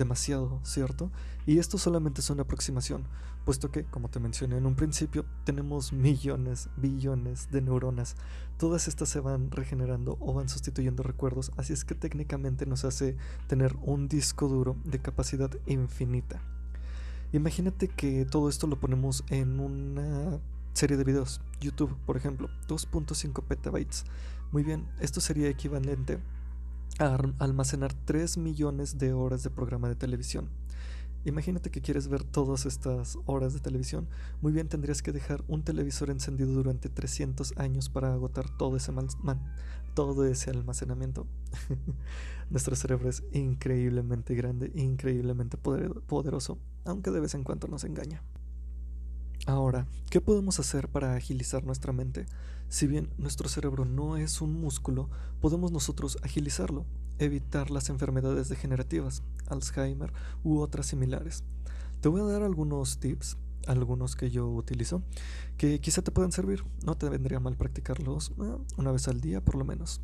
demasiado, 0.00 0.60
¿cierto? 0.64 1.12
Y 1.46 1.58
esto 1.58 1.76
solamente 1.76 2.22
es 2.22 2.30
una 2.30 2.42
aproximación, 2.42 3.04
puesto 3.44 3.70
que, 3.70 3.84
como 3.84 4.08
te 4.08 4.18
mencioné 4.18 4.56
en 4.56 4.64
un 4.64 4.74
principio, 4.74 5.26
tenemos 5.44 5.92
millones, 5.92 6.70
billones 6.78 7.50
de 7.50 7.60
neuronas. 7.60 8.16
Todas 8.56 8.88
estas 8.88 9.10
se 9.10 9.20
van 9.20 9.50
regenerando 9.50 10.16
o 10.18 10.32
van 10.32 10.48
sustituyendo 10.48 11.02
recuerdos, 11.02 11.52
así 11.58 11.74
es 11.74 11.84
que 11.84 11.94
técnicamente 11.94 12.64
nos 12.64 12.84
hace 12.84 13.16
tener 13.46 13.76
un 13.82 14.08
disco 14.08 14.48
duro 14.48 14.76
de 14.84 15.00
capacidad 15.00 15.50
infinita. 15.66 16.40
Imagínate 17.32 17.88
que 17.88 18.24
todo 18.24 18.48
esto 18.48 18.66
lo 18.66 18.80
ponemos 18.80 19.22
en 19.28 19.60
una 19.60 20.40
serie 20.72 20.96
de 20.96 21.04
videos, 21.04 21.42
YouTube, 21.60 21.94
por 22.06 22.16
ejemplo, 22.16 22.48
2.5 22.68 23.44
petabytes. 23.44 24.04
Muy 24.50 24.62
bien, 24.62 24.88
esto 24.98 25.20
sería 25.20 25.48
equivalente 25.48 26.20
almacenar 26.98 27.94
3 27.94 28.36
millones 28.38 28.98
de 28.98 29.12
horas 29.12 29.42
de 29.42 29.50
programa 29.50 29.88
de 29.88 29.96
televisión. 29.96 30.50
Imagínate 31.24 31.70
que 31.70 31.82
quieres 31.82 32.08
ver 32.08 32.24
todas 32.24 32.64
estas 32.64 33.18
horas 33.26 33.52
de 33.52 33.60
televisión. 33.60 34.08
Muy 34.40 34.52
bien, 34.52 34.68
tendrías 34.68 35.02
que 35.02 35.12
dejar 35.12 35.44
un 35.48 35.62
televisor 35.62 36.08
encendido 36.08 36.52
durante 36.52 36.88
300 36.88 37.58
años 37.58 37.90
para 37.90 38.14
agotar 38.14 38.48
todo 38.56 38.76
ese, 38.76 38.92
todo 39.94 40.24
ese 40.24 40.50
almacenamiento. 40.50 41.26
Nuestro 42.50 42.74
cerebro 42.74 43.10
es 43.10 43.22
increíblemente 43.32 44.34
grande, 44.34 44.72
increíblemente 44.74 45.58
poderoso, 45.58 46.58
aunque 46.86 47.10
de 47.10 47.20
vez 47.20 47.34
en 47.34 47.44
cuando 47.44 47.68
nos 47.68 47.84
engaña. 47.84 48.22
Ahora, 49.46 49.86
¿qué 50.10 50.20
podemos 50.20 50.60
hacer 50.60 50.88
para 50.88 51.14
agilizar 51.14 51.64
nuestra 51.64 51.92
mente? 51.92 52.26
Si 52.68 52.86
bien 52.86 53.10
nuestro 53.16 53.48
cerebro 53.48 53.84
no 53.84 54.16
es 54.16 54.42
un 54.42 54.60
músculo, 54.60 55.08
podemos 55.40 55.72
nosotros 55.72 56.18
agilizarlo, 56.22 56.84
evitar 57.18 57.70
las 57.70 57.88
enfermedades 57.88 58.48
degenerativas, 58.48 59.22
Alzheimer 59.48 60.12
u 60.44 60.60
otras 60.60 60.86
similares. 60.86 61.42
Te 62.00 62.08
voy 62.08 62.20
a 62.20 62.24
dar 62.24 62.42
algunos 62.42 62.98
tips, 62.98 63.38
algunos 63.66 64.14
que 64.14 64.30
yo 64.30 64.46
utilizo, 64.46 65.02
que 65.56 65.80
quizá 65.80 66.02
te 66.02 66.10
puedan 66.10 66.32
servir. 66.32 66.64
No 66.84 66.96
te 66.96 67.08
vendría 67.08 67.40
mal 67.40 67.56
practicarlos 67.56 68.32
eh, 68.40 68.56
una 68.76 68.92
vez 68.92 69.08
al 69.08 69.20
día 69.20 69.42
por 69.42 69.56
lo 69.56 69.64
menos. 69.64 70.00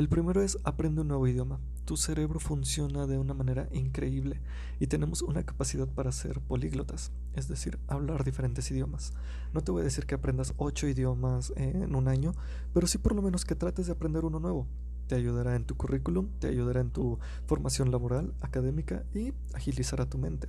El 0.00 0.08
primero 0.08 0.40
es 0.40 0.56
aprende 0.64 1.02
un 1.02 1.08
nuevo 1.08 1.26
idioma. 1.28 1.60
Tu 1.84 1.98
cerebro 1.98 2.40
funciona 2.40 3.06
de 3.06 3.18
una 3.18 3.34
manera 3.34 3.68
increíble 3.70 4.40
y 4.78 4.86
tenemos 4.86 5.20
una 5.20 5.44
capacidad 5.44 5.86
para 5.88 6.10
ser 6.10 6.40
políglotas, 6.40 7.12
es 7.34 7.48
decir, 7.48 7.78
hablar 7.86 8.24
diferentes 8.24 8.70
idiomas. 8.70 9.12
No 9.52 9.60
te 9.60 9.72
voy 9.72 9.82
a 9.82 9.84
decir 9.84 10.06
que 10.06 10.14
aprendas 10.14 10.54
ocho 10.56 10.88
idiomas 10.88 11.52
en 11.54 11.94
un 11.94 12.08
año, 12.08 12.32
pero 12.72 12.86
sí 12.86 12.96
por 12.96 13.14
lo 13.14 13.20
menos 13.20 13.44
que 13.44 13.56
trates 13.56 13.88
de 13.88 13.92
aprender 13.92 14.24
uno 14.24 14.40
nuevo. 14.40 14.66
Te 15.06 15.16
ayudará 15.16 15.54
en 15.54 15.66
tu 15.66 15.76
currículum, 15.76 16.30
te 16.38 16.48
ayudará 16.48 16.80
en 16.80 16.92
tu 16.92 17.18
formación 17.44 17.90
laboral, 17.90 18.32
académica 18.40 19.04
y 19.14 19.34
agilizará 19.52 20.08
tu 20.08 20.16
mente. 20.16 20.48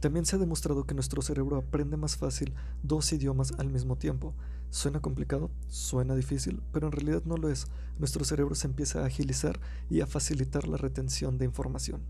También 0.00 0.26
se 0.26 0.36
ha 0.36 0.38
demostrado 0.38 0.84
que 0.84 0.94
nuestro 0.94 1.22
cerebro 1.22 1.56
aprende 1.56 1.96
más 1.96 2.16
fácil 2.16 2.54
dos 2.82 3.12
idiomas 3.12 3.52
al 3.58 3.70
mismo 3.70 3.96
tiempo. 3.96 4.34
Suena 4.70 5.00
complicado, 5.00 5.50
suena 5.68 6.14
difícil, 6.14 6.62
pero 6.72 6.86
en 6.86 6.92
realidad 6.92 7.22
no 7.24 7.36
lo 7.36 7.48
es. 7.48 7.66
Nuestro 7.98 8.24
cerebro 8.24 8.54
se 8.54 8.66
empieza 8.66 9.02
a 9.02 9.06
agilizar 9.06 9.58
y 9.88 10.00
a 10.00 10.06
facilitar 10.06 10.68
la 10.68 10.76
retención 10.76 11.38
de 11.38 11.46
información. 11.46 12.02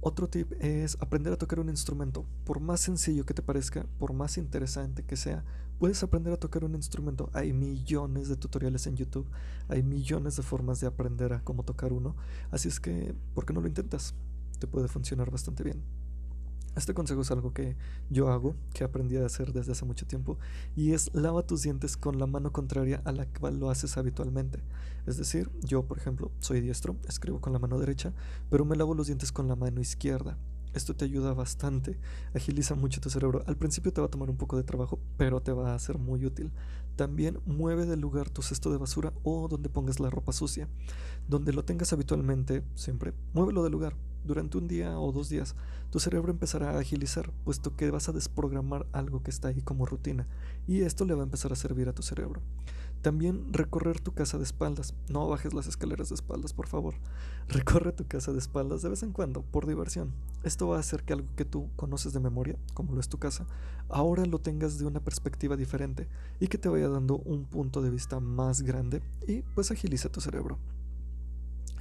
Otro 0.00 0.28
tip 0.28 0.52
es 0.58 0.96
aprender 1.00 1.32
a 1.32 1.36
tocar 1.36 1.60
un 1.60 1.68
instrumento. 1.68 2.26
Por 2.44 2.58
más 2.58 2.80
sencillo 2.80 3.24
que 3.24 3.34
te 3.34 3.42
parezca, 3.42 3.86
por 4.00 4.12
más 4.12 4.36
interesante 4.36 5.04
que 5.04 5.16
sea, 5.16 5.44
puedes 5.78 6.02
aprender 6.02 6.32
a 6.32 6.38
tocar 6.38 6.64
un 6.64 6.74
instrumento. 6.74 7.30
Hay 7.32 7.52
millones 7.52 8.28
de 8.28 8.34
tutoriales 8.34 8.88
en 8.88 8.96
YouTube, 8.96 9.28
hay 9.68 9.84
millones 9.84 10.34
de 10.34 10.42
formas 10.42 10.80
de 10.80 10.88
aprender 10.88 11.32
a 11.32 11.44
cómo 11.44 11.62
tocar 11.62 11.92
uno, 11.92 12.16
así 12.50 12.66
es 12.66 12.80
que, 12.80 13.14
¿por 13.34 13.46
qué 13.46 13.52
no 13.52 13.60
lo 13.60 13.68
intentas? 13.68 14.14
Te 14.58 14.66
puede 14.66 14.88
funcionar 14.88 15.30
bastante 15.30 15.62
bien. 15.62 16.01
Este 16.74 16.94
consejo 16.94 17.20
es 17.20 17.30
algo 17.30 17.52
que 17.52 17.76
yo 18.08 18.30
hago, 18.30 18.54
que 18.72 18.84
aprendí 18.84 19.16
a 19.16 19.26
hacer 19.26 19.52
desde 19.52 19.72
hace 19.72 19.84
mucho 19.84 20.06
tiempo, 20.06 20.38
y 20.74 20.92
es 20.92 21.14
lava 21.14 21.46
tus 21.46 21.62
dientes 21.62 21.98
con 21.98 22.18
la 22.18 22.26
mano 22.26 22.50
contraria 22.50 23.02
a 23.04 23.12
la 23.12 23.26
cual 23.26 23.58
lo 23.58 23.68
haces 23.68 23.98
habitualmente. 23.98 24.60
Es 25.06 25.18
decir, 25.18 25.50
yo, 25.60 25.84
por 25.84 25.98
ejemplo, 25.98 26.30
soy 26.38 26.60
diestro, 26.60 26.96
escribo 27.06 27.40
con 27.40 27.52
la 27.52 27.58
mano 27.58 27.78
derecha, 27.78 28.12
pero 28.48 28.64
me 28.64 28.76
lavo 28.76 28.94
los 28.94 29.08
dientes 29.08 29.32
con 29.32 29.48
la 29.48 29.56
mano 29.56 29.80
izquierda. 29.80 30.38
Esto 30.72 30.96
te 30.96 31.04
ayuda 31.04 31.34
bastante, 31.34 31.98
agiliza 32.34 32.74
mucho 32.74 33.02
tu 33.02 33.10
cerebro. 33.10 33.42
Al 33.46 33.58
principio 33.58 33.92
te 33.92 34.00
va 34.00 34.06
a 34.06 34.10
tomar 34.10 34.30
un 34.30 34.38
poco 34.38 34.56
de 34.56 34.62
trabajo, 34.62 34.98
pero 35.18 35.42
te 35.42 35.52
va 35.52 35.74
a 35.74 35.78
ser 35.78 35.98
muy 35.98 36.24
útil. 36.24 36.50
También 36.96 37.40
mueve 37.44 37.84
del 37.84 38.00
lugar 38.00 38.30
tu 38.30 38.40
cesto 38.40 38.70
de 38.70 38.78
basura 38.78 39.12
o 39.22 39.48
donde 39.48 39.68
pongas 39.68 40.00
la 40.00 40.08
ropa 40.08 40.32
sucia. 40.32 40.68
Donde 41.28 41.52
lo 41.52 41.66
tengas 41.66 41.92
habitualmente, 41.92 42.62
siempre, 42.74 43.12
muévelo 43.34 43.62
del 43.62 43.72
lugar 43.72 43.96
durante 44.24 44.58
un 44.58 44.68
día 44.68 44.98
o 44.98 45.12
dos 45.12 45.28
días, 45.28 45.54
tu 45.90 46.00
cerebro 46.00 46.30
empezará 46.32 46.70
a 46.70 46.78
agilizar, 46.78 47.30
puesto 47.44 47.76
que 47.76 47.90
vas 47.90 48.08
a 48.08 48.12
desprogramar 48.12 48.86
algo 48.92 49.22
que 49.22 49.30
está 49.30 49.48
ahí 49.48 49.62
como 49.62 49.86
rutina, 49.86 50.26
y 50.66 50.82
esto 50.82 51.04
le 51.04 51.14
va 51.14 51.20
a 51.20 51.24
empezar 51.24 51.52
a 51.52 51.56
servir 51.56 51.88
a 51.88 51.92
tu 51.92 52.02
cerebro. 52.02 52.40
También 53.02 53.52
recorrer 53.52 53.98
tu 53.98 54.12
casa 54.12 54.38
de 54.38 54.44
espaldas. 54.44 54.94
No 55.08 55.26
bajes 55.26 55.52
las 55.54 55.66
escaleras 55.66 56.10
de 56.10 56.14
espaldas, 56.14 56.52
por 56.52 56.68
favor. 56.68 56.94
Recorre 57.48 57.90
tu 57.90 58.06
casa 58.06 58.30
de 58.30 58.38
espaldas 58.38 58.80
de 58.80 58.90
vez 58.90 59.02
en 59.02 59.10
cuando, 59.10 59.42
por 59.42 59.66
diversión. 59.66 60.12
Esto 60.44 60.68
va 60.68 60.76
a 60.76 60.80
hacer 60.80 61.02
que 61.02 61.12
algo 61.12 61.26
que 61.34 61.44
tú 61.44 61.68
conoces 61.74 62.12
de 62.12 62.20
memoria, 62.20 62.56
como 62.74 62.94
lo 62.94 63.00
es 63.00 63.08
tu 63.08 63.18
casa, 63.18 63.44
ahora 63.88 64.24
lo 64.24 64.38
tengas 64.38 64.78
de 64.78 64.86
una 64.86 65.00
perspectiva 65.00 65.56
diferente 65.56 66.06
y 66.38 66.46
que 66.46 66.58
te 66.58 66.68
vaya 66.68 66.88
dando 66.88 67.16
un 67.16 67.44
punto 67.44 67.82
de 67.82 67.90
vista 67.90 68.20
más 68.20 68.62
grande 68.62 69.02
y 69.26 69.42
pues 69.54 69.72
agiliza 69.72 70.08
tu 70.08 70.20
cerebro. 70.20 70.58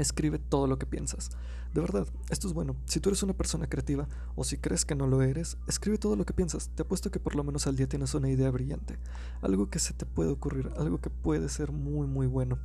Escribe 0.02 0.40
todo 0.40 0.66
lo 0.66 0.80
que 0.80 0.88
piensas. 0.88 1.30
De 1.76 1.80
verdad, 1.80 2.08
esto 2.32 2.48
es 2.48 2.54
bueno. 2.54 2.76
Si 2.86 3.00
tú 3.00 3.10
eres 3.10 3.22
una 3.22 3.34
persona 3.34 3.68
creativa 3.68 4.08
o 4.36 4.44
si 4.44 4.58
crees 4.58 4.84
que 4.84 4.96
no 4.96 5.06
lo 5.06 5.22
eres, 5.22 5.58
escribe 5.68 6.00
todo 6.00 6.16
lo 6.16 6.26
que 6.26 6.34
piensas. 6.34 6.72
Te 6.74 6.82
apuesto 6.82 7.12
que 7.12 7.20
por 7.20 7.36
lo 7.36 7.44
menos 7.44 7.68
al 7.68 7.76
día 7.76 7.88
tienes 7.88 8.16
una 8.16 8.28
idea 8.28 8.50
brillante. 8.50 8.98
Algo 9.44 9.70
que 9.70 9.78
se 9.78 9.94
te 9.94 10.08
puede 10.08 10.32
ocurrir, 10.32 10.72
algo 10.78 11.00
que 11.00 11.12
puede 11.12 11.50
ser 11.50 11.72
muy 11.72 12.08
muy 12.08 12.26
bueno. 12.26 12.58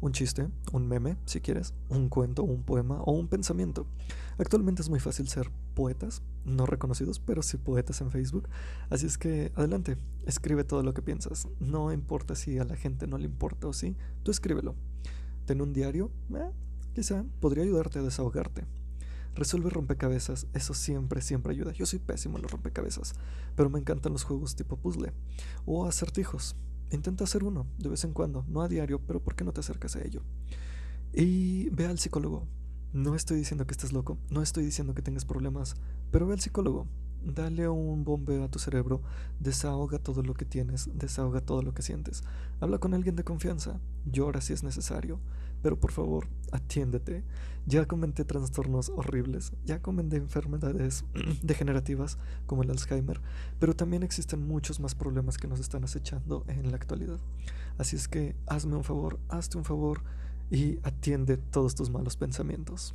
Un 0.00 0.12
chiste, 0.12 0.48
un 0.72 0.88
meme, 0.88 1.18
si 1.26 1.42
quieres, 1.42 1.74
un 1.90 2.08
cuento, 2.08 2.42
un 2.42 2.62
poema 2.62 3.02
o 3.02 3.12
un 3.12 3.28
pensamiento. 3.28 3.86
Actualmente 4.38 4.80
es 4.80 4.88
muy 4.88 5.00
fácil 5.00 5.28
ser 5.28 5.50
poetas, 5.74 6.22
no 6.46 6.64
reconocidos, 6.64 7.20
pero 7.20 7.42
sí 7.42 7.58
poetas 7.58 8.00
en 8.00 8.10
Facebook. 8.10 8.48
Así 8.88 9.04
es 9.04 9.18
que 9.18 9.52
adelante, 9.56 9.98
escribe 10.24 10.64
todo 10.64 10.82
lo 10.82 10.94
que 10.94 11.02
piensas. 11.02 11.48
No 11.60 11.92
importa 11.92 12.34
si 12.34 12.58
a 12.58 12.64
la 12.64 12.76
gente 12.76 13.06
no 13.06 13.18
le 13.18 13.26
importa 13.26 13.66
o 13.66 13.74
sí, 13.74 13.94
tú 14.22 14.30
escríbelo. 14.30 14.74
Ten 15.44 15.60
un 15.60 15.72
diario, 15.72 16.10
eh, 16.34 16.50
Quizá 16.98 17.24
podría 17.38 17.62
ayudarte 17.62 18.00
a 18.00 18.02
desahogarte. 18.02 18.64
Resuelve 19.36 19.70
rompecabezas, 19.70 20.48
eso 20.52 20.74
siempre, 20.74 21.22
siempre 21.22 21.52
ayuda. 21.52 21.70
Yo 21.70 21.86
soy 21.86 22.00
pésimo 22.00 22.38
en 22.38 22.42
los 22.42 22.50
rompecabezas, 22.50 23.14
pero 23.54 23.70
me 23.70 23.78
encantan 23.78 24.12
los 24.12 24.24
juegos 24.24 24.56
tipo 24.56 24.76
puzzle 24.76 25.12
o 25.64 25.86
acertijos. 25.86 26.56
Intenta 26.90 27.22
hacer 27.22 27.44
uno 27.44 27.68
de 27.78 27.88
vez 27.88 28.02
en 28.02 28.12
cuando, 28.12 28.44
no 28.48 28.62
a 28.62 28.68
diario, 28.68 29.00
pero 29.06 29.22
¿por 29.22 29.36
qué 29.36 29.44
no 29.44 29.52
te 29.52 29.60
acercas 29.60 29.94
a 29.94 30.02
ello? 30.02 30.24
Y 31.12 31.70
ve 31.70 31.86
al 31.86 32.00
psicólogo. 32.00 32.48
No 32.92 33.14
estoy 33.14 33.36
diciendo 33.36 33.64
que 33.64 33.74
estés 33.74 33.92
loco, 33.92 34.18
no 34.28 34.42
estoy 34.42 34.64
diciendo 34.64 34.92
que 34.92 35.02
tengas 35.02 35.24
problemas, 35.24 35.76
pero 36.10 36.26
ve 36.26 36.32
al 36.32 36.40
psicólogo. 36.40 36.88
Dale 37.24 37.68
un 37.68 38.04
bombeo 38.04 38.44
a 38.44 38.50
tu 38.50 38.58
cerebro, 38.58 39.02
desahoga 39.40 39.98
todo 39.98 40.22
lo 40.22 40.34
que 40.34 40.44
tienes, 40.44 40.88
desahoga 40.94 41.40
todo 41.40 41.62
lo 41.62 41.74
que 41.74 41.82
sientes. 41.82 42.22
Habla 42.60 42.78
con 42.78 42.94
alguien 42.94 43.16
de 43.16 43.24
confianza, 43.24 43.80
llora 44.06 44.40
si 44.40 44.52
es 44.52 44.62
necesario, 44.62 45.20
pero 45.62 45.78
por 45.78 45.92
favor, 45.92 46.28
atiéndete. 46.52 47.24
Ya 47.66 47.86
comenté 47.86 48.24
trastornos 48.24 48.90
horribles, 48.90 49.52
ya 49.64 49.82
comenté 49.82 50.16
enfermedades 50.16 51.04
degenerativas 51.42 52.18
como 52.46 52.62
el 52.62 52.70
Alzheimer, 52.70 53.20
pero 53.58 53.76
también 53.76 54.02
existen 54.02 54.46
muchos 54.46 54.80
más 54.80 54.94
problemas 54.94 55.36
que 55.36 55.48
nos 55.48 55.60
están 55.60 55.84
acechando 55.84 56.44
en 56.48 56.70
la 56.70 56.76
actualidad. 56.76 57.18
Así 57.76 57.96
es 57.96 58.08
que 58.08 58.36
hazme 58.46 58.76
un 58.76 58.84
favor, 58.84 59.18
hazte 59.28 59.58
un 59.58 59.64
favor 59.64 60.02
y 60.50 60.78
atiende 60.82 61.36
todos 61.36 61.74
tus 61.74 61.90
malos 61.90 62.16
pensamientos. 62.16 62.94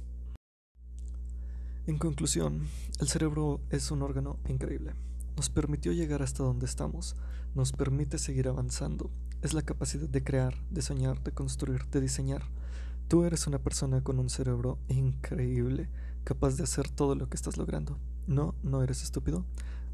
En 1.86 1.98
conclusión, 1.98 2.62
el 3.02 3.10
cerebro 3.10 3.60
es 3.70 3.92
un 3.92 4.04
órgano 4.04 4.40
increíble. 4.48 4.94
Nos 5.36 5.50
permitió 5.50 5.92
llegar 5.92 6.22
hasta 6.22 6.42
donde 6.42 6.66
estamos, 6.66 7.18
nos 7.56 7.74
permite 7.74 8.20
seguir 8.20 8.48
avanzando. 8.48 9.12
Es 9.42 9.54
la 9.54 9.64
capacidad 9.64 10.08
de 10.08 10.24
crear, 10.24 10.56
de 10.70 10.82
soñar, 10.82 11.22
de 11.24 11.34
construir, 11.34 11.86
de 11.88 12.00
diseñar. 12.00 12.42
Tú 13.10 13.26
eres 13.26 13.48
una 13.48 13.60
persona 13.60 14.02
con 14.02 14.18
un 14.20 14.30
cerebro 14.30 14.80
increíble, 14.88 15.90
capaz 16.24 16.56
de 16.56 16.64
hacer 16.64 16.90
todo 16.90 17.16
lo 17.16 17.28
que 17.28 17.36
estás 17.36 17.58
logrando. 17.58 18.00
No, 18.28 18.56
no 18.64 18.82
eres 18.82 19.04
estúpido. 19.04 19.44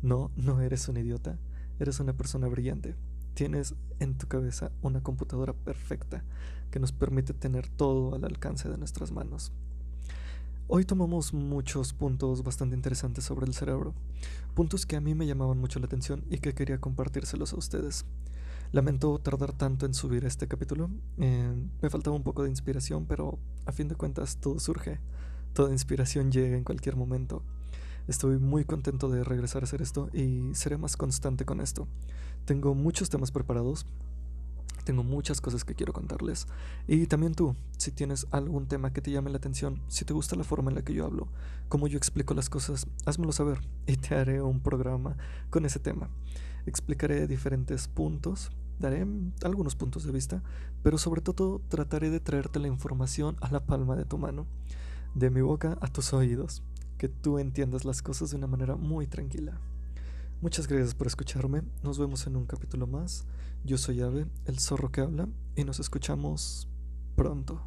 No, 0.03 0.29
no 0.35 0.61
eres 0.61 0.87
un 0.89 0.97
idiota. 0.97 1.39
Eres 1.79 1.99
una 1.99 2.13
persona 2.13 2.47
brillante. 2.49 2.95
Tienes 3.33 3.73
en 3.97 4.15
tu 4.15 4.27
cabeza 4.27 4.71
una 4.83 5.01
computadora 5.01 5.53
perfecta 5.53 6.23
que 6.69 6.79
nos 6.79 6.91
permite 6.91 7.33
tener 7.33 7.67
todo 7.67 8.13
al 8.13 8.25
alcance 8.25 8.69
de 8.69 8.77
nuestras 8.77 9.11
manos. 9.11 9.51
Hoy 10.71 10.85
tomamos 10.85 11.33
muchos 11.33 11.93
puntos 11.93 12.43
bastante 12.43 12.75
interesantes 12.75 13.23
sobre 13.23 13.47
el 13.47 13.55
cerebro, 13.55 13.95
puntos 14.53 14.85
que 14.85 14.95
a 14.95 15.01
mí 15.01 15.15
me 15.15 15.25
llamaban 15.25 15.57
mucho 15.57 15.79
la 15.79 15.87
atención 15.87 16.23
y 16.29 16.37
que 16.37 16.53
quería 16.53 16.79
compartírselos 16.79 17.53
a 17.53 17.57
ustedes. 17.57 18.05
Lamento 18.71 19.17
tardar 19.17 19.51
tanto 19.51 19.87
en 19.87 19.95
subir 19.95 20.25
este 20.25 20.47
capítulo, 20.47 20.91
eh, 21.17 21.55
me 21.81 21.89
faltaba 21.89 22.15
un 22.15 22.21
poco 22.21 22.43
de 22.43 22.51
inspiración, 22.51 23.07
pero 23.07 23.39
a 23.65 23.71
fin 23.71 23.87
de 23.87 23.95
cuentas 23.95 24.37
todo 24.37 24.59
surge, 24.59 24.99
toda 25.53 25.71
inspiración 25.71 26.31
llega 26.31 26.55
en 26.55 26.63
cualquier 26.63 26.95
momento. 26.95 27.41
Estoy 28.07 28.37
muy 28.37 28.63
contento 28.63 29.09
de 29.09 29.23
regresar 29.23 29.63
a 29.63 29.65
hacer 29.65 29.81
esto 29.81 30.11
y 30.13 30.53
seré 30.53 30.77
más 30.77 30.97
constante 30.97 31.45
con 31.45 31.61
esto. 31.61 31.87
Tengo 32.45 32.75
muchos 32.75 33.09
temas 33.09 33.31
preparados, 33.31 33.87
tengo 34.89 35.03
muchas 35.03 35.39
cosas 35.39 35.63
que 35.63 35.75
quiero 35.75 35.93
contarles. 35.93 36.47
Y 36.87 37.05
también 37.05 37.35
tú, 37.35 37.55
si 37.77 37.91
tienes 37.91 38.25
algún 38.31 38.67
tema 38.67 38.91
que 38.91 39.01
te 39.01 39.11
llame 39.11 39.29
la 39.29 39.37
atención, 39.37 39.83
si 39.87 40.03
te 40.03 40.13
gusta 40.13 40.35
la 40.35 40.43
forma 40.43 40.71
en 40.71 40.75
la 40.77 40.81
que 40.81 40.95
yo 40.95 41.05
hablo, 41.05 41.27
cómo 41.67 41.87
yo 41.87 41.95
explico 41.95 42.33
las 42.33 42.49
cosas, 42.49 42.87
házmelo 43.05 43.31
saber 43.31 43.59
y 43.85 43.97
te 43.97 44.15
haré 44.15 44.41
un 44.41 44.61
programa 44.61 45.15
con 45.51 45.63
ese 45.67 45.77
tema. 45.77 46.09
Explicaré 46.65 47.27
diferentes 47.27 47.87
puntos, 47.87 48.49
daré 48.79 49.05
algunos 49.43 49.75
puntos 49.75 50.05
de 50.05 50.11
vista, 50.11 50.41
pero 50.81 50.97
sobre 50.97 51.21
todo 51.21 51.61
trataré 51.69 52.09
de 52.09 52.19
traerte 52.19 52.57
la 52.57 52.67
información 52.67 53.35
a 53.41 53.51
la 53.51 53.67
palma 53.67 53.95
de 53.95 54.05
tu 54.05 54.17
mano, 54.17 54.47
de 55.13 55.29
mi 55.29 55.41
boca 55.41 55.77
a 55.81 55.87
tus 55.87 56.13
oídos, 56.13 56.63
que 56.97 57.09
tú 57.09 57.37
entiendas 57.37 57.85
las 57.85 58.01
cosas 58.01 58.31
de 58.31 58.37
una 58.37 58.47
manera 58.47 58.75
muy 58.75 59.05
tranquila. 59.05 59.61
Muchas 60.41 60.69
gracias 60.69 60.95
por 60.95 61.05
escucharme. 61.05 61.63
Nos 61.83 61.99
vemos 61.99 62.25
en 62.25 62.37
un 62.37 62.45
capítulo 62.45 62.87
más. 62.87 63.25
Yo 63.65 63.77
soy 63.77 63.99
Ave, 63.99 64.25
el 64.45 64.57
zorro 64.57 64.89
que 64.89 65.01
habla, 65.01 65.27
y 65.57 65.65
nos 65.65 65.81
escuchamos 65.81 66.69
pronto. 67.17 67.61